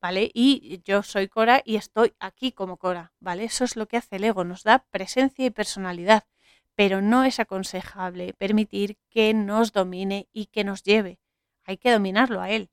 [0.00, 0.30] ¿vale?
[0.34, 3.44] Y yo soy Cora y estoy aquí como Cora, ¿vale?
[3.44, 6.24] Eso es lo que hace el ego, nos da presencia y personalidad,
[6.74, 11.18] pero no es aconsejable permitir que nos domine y que nos lleve.
[11.64, 12.70] Hay que dominarlo a él,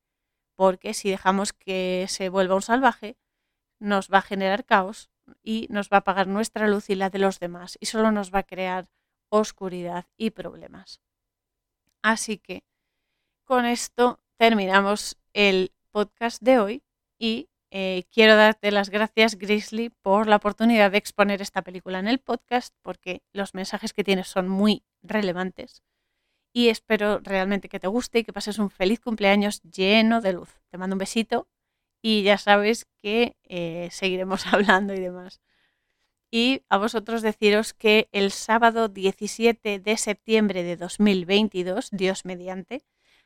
[0.55, 3.17] porque si dejamos que se vuelva un salvaje,
[3.79, 5.09] nos va a generar caos
[5.41, 8.33] y nos va a apagar nuestra luz y la de los demás y solo nos
[8.33, 8.89] va a crear
[9.29, 11.01] oscuridad y problemas.
[12.01, 12.63] Así que
[13.45, 16.83] con esto terminamos el podcast de hoy
[17.19, 22.07] y eh, quiero darte las gracias, Grizzly, por la oportunidad de exponer esta película en
[22.07, 25.81] el podcast, porque los mensajes que tienes son muy relevantes.
[26.53, 30.61] Y espero realmente que te guste y que pases un feliz cumpleaños lleno de luz.
[30.69, 31.47] Te mando un besito
[32.01, 35.41] y ya sabes que eh, seguiremos hablando y demás.
[36.29, 42.83] Y a vosotros deciros que el sábado 17 de septiembre de 2022, Dios mediante,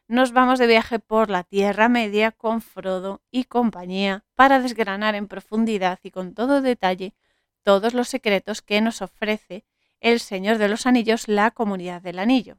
[0.07, 5.27] nos vamos de viaje por la Tierra Media con Frodo y compañía para desgranar en
[5.27, 7.13] profundidad y con todo detalle
[7.63, 9.65] todos los secretos que nos ofrece
[9.99, 12.57] el Señor de los Anillos, la Comunidad del Anillo.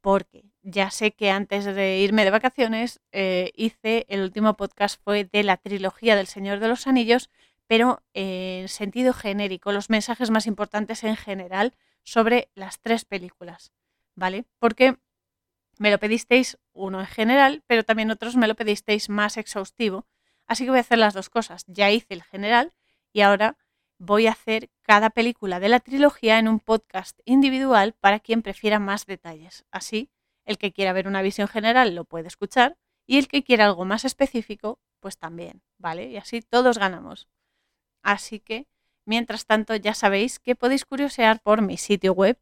[0.00, 5.24] Porque ya sé que antes de irme de vacaciones eh, hice, el último podcast fue
[5.24, 7.30] de la trilogía del Señor de los Anillos,
[7.66, 11.74] pero en sentido genérico, los mensajes más importantes en general
[12.04, 13.72] sobre las tres películas,
[14.14, 14.44] ¿vale?
[14.60, 14.96] Porque
[15.78, 20.06] me lo pedisteis uno en general, pero también otros me lo pedisteis más exhaustivo.
[20.46, 21.64] Así que voy a hacer las dos cosas.
[21.66, 22.72] Ya hice el general
[23.12, 23.58] y ahora
[23.98, 28.78] voy a hacer cada película de la trilogía en un podcast individual para quien prefiera
[28.78, 29.64] más detalles.
[29.70, 30.10] Así,
[30.44, 33.84] el que quiera ver una visión general lo puede escuchar y el que quiera algo
[33.84, 36.08] más específico, pues también, ¿vale?
[36.08, 37.28] Y así todos ganamos.
[38.02, 38.68] Así que,
[39.04, 42.38] mientras tanto, ya sabéis que podéis curiosear por mi sitio web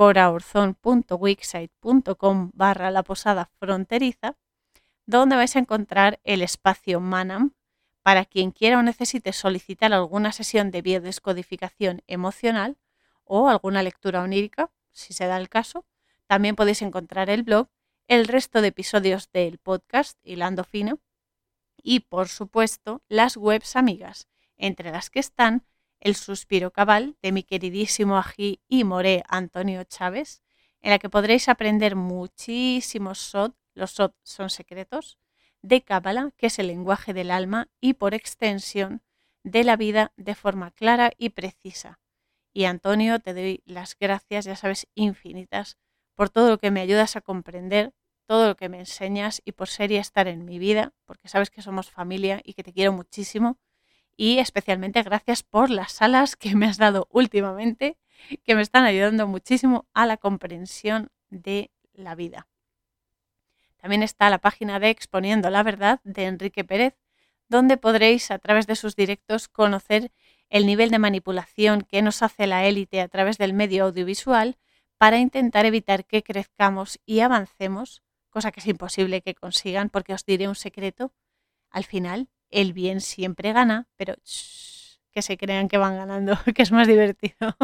[0.00, 4.38] coraorzon.wixsite.com barra la posada fronteriza,
[5.04, 7.52] donde vais a encontrar el espacio Manam
[8.00, 12.78] para quien quiera o necesite solicitar alguna sesión de biodescodificación emocional
[13.24, 15.84] o alguna lectura onírica, si se da el caso.
[16.26, 17.68] También podéis encontrar el blog,
[18.08, 20.98] el resto de episodios del podcast Hilando Fino
[21.76, 25.66] y, por supuesto, las webs amigas, entre las que están
[26.00, 30.42] el suspiro cabal de mi queridísimo ají y moré Antonio Chávez,
[30.80, 35.18] en la que podréis aprender muchísimos SOT, los SOT son secretos,
[35.62, 39.02] de Cábala, que es el lenguaje del alma y por extensión
[39.44, 42.00] de la vida de forma clara y precisa.
[42.52, 45.76] Y Antonio, te doy las gracias, ya sabes, infinitas,
[46.14, 47.92] por todo lo que me ayudas a comprender,
[48.26, 51.50] todo lo que me enseñas y por ser y estar en mi vida, porque sabes
[51.50, 53.58] que somos familia y que te quiero muchísimo
[54.20, 57.96] y especialmente gracias por las alas que me has dado últimamente,
[58.44, 62.46] que me están ayudando muchísimo a la comprensión de la vida.
[63.78, 66.98] También está la página de Exponiendo la Verdad de Enrique Pérez,
[67.48, 70.12] donde podréis a través de sus directos conocer
[70.50, 74.58] el nivel de manipulación que nos hace la élite a través del medio audiovisual
[74.98, 80.26] para intentar evitar que crezcamos y avancemos, cosa que es imposible que consigan porque os
[80.26, 81.14] diré un secreto.
[81.70, 84.14] Al final, el bien siempre gana, pero
[85.12, 87.56] que se crean que van ganando, que es más divertido.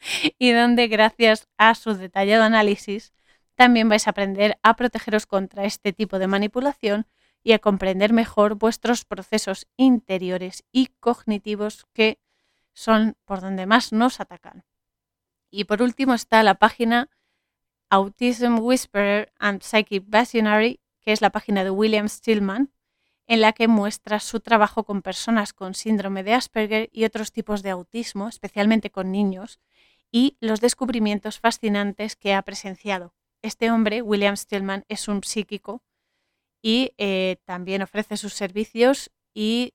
[0.38, 3.12] y donde gracias a su detallado análisis
[3.54, 7.06] también vais a aprender a protegeros contra este tipo de manipulación
[7.44, 12.18] y a comprender mejor vuestros procesos interiores y cognitivos que
[12.72, 14.64] son por donde más nos atacan.
[15.50, 17.10] Y por último está la página
[17.90, 22.72] Autism Whisperer and Psychic Visionary, que es la página de William Stillman,
[23.26, 27.62] en la que muestra su trabajo con personas con síndrome de Asperger y otros tipos
[27.62, 29.60] de autismo, especialmente con niños,
[30.10, 33.14] y los descubrimientos fascinantes que ha presenciado.
[33.40, 35.82] Este hombre, William Stillman, es un psíquico
[36.60, 39.74] y eh, también ofrece sus servicios y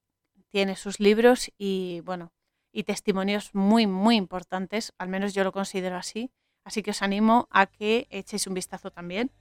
[0.49, 2.31] tiene sus libros y bueno
[2.71, 6.31] y testimonios muy muy importantes, al menos yo lo considero así,
[6.63, 9.31] así que os animo a que echéis un vistazo también.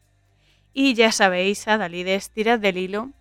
[0.73, 3.12] Y ya sabéis, a Dalides, tirad del hilo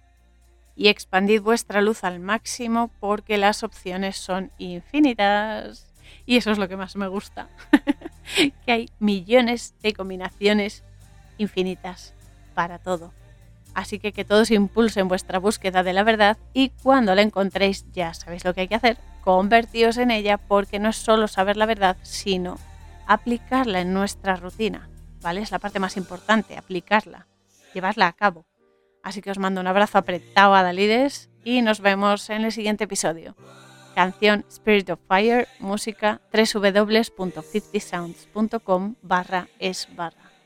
[0.75, 5.87] y expandid vuestra luz al máximo porque las opciones son infinitas.
[6.25, 7.49] Y eso es lo que más me gusta,
[8.65, 10.83] que hay millones de combinaciones
[11.37, 12.13] infinitas
[12.53, 13.13] para todo.
[13.73, 18.13] Así que que todos impulsen vuestra búsqueda de la verdad y cuando la encontréis ya
[18.13, 21.65] sabéis lo que hay que hacer, convertíos en ella porque no es solo saber la
[21.65, 22.57] verdad, sino
[23.05, 24.89] aplicarla en nuestra rutina.
[25.21, 25.41] ¿Vale?
[25.41, 27.25] Es la parte más importante, aplicarla,
[27.73, 28.45] llevarla a cabo.
[29.05, 32.85] Así que os mando un abrazo apretado a Dalides y nos vemos en el siguiente
[32.85, 33.35] episodio.
[33.93, 40.24] Canción Spirit of Fire, música www.50sounds.com barra es barra.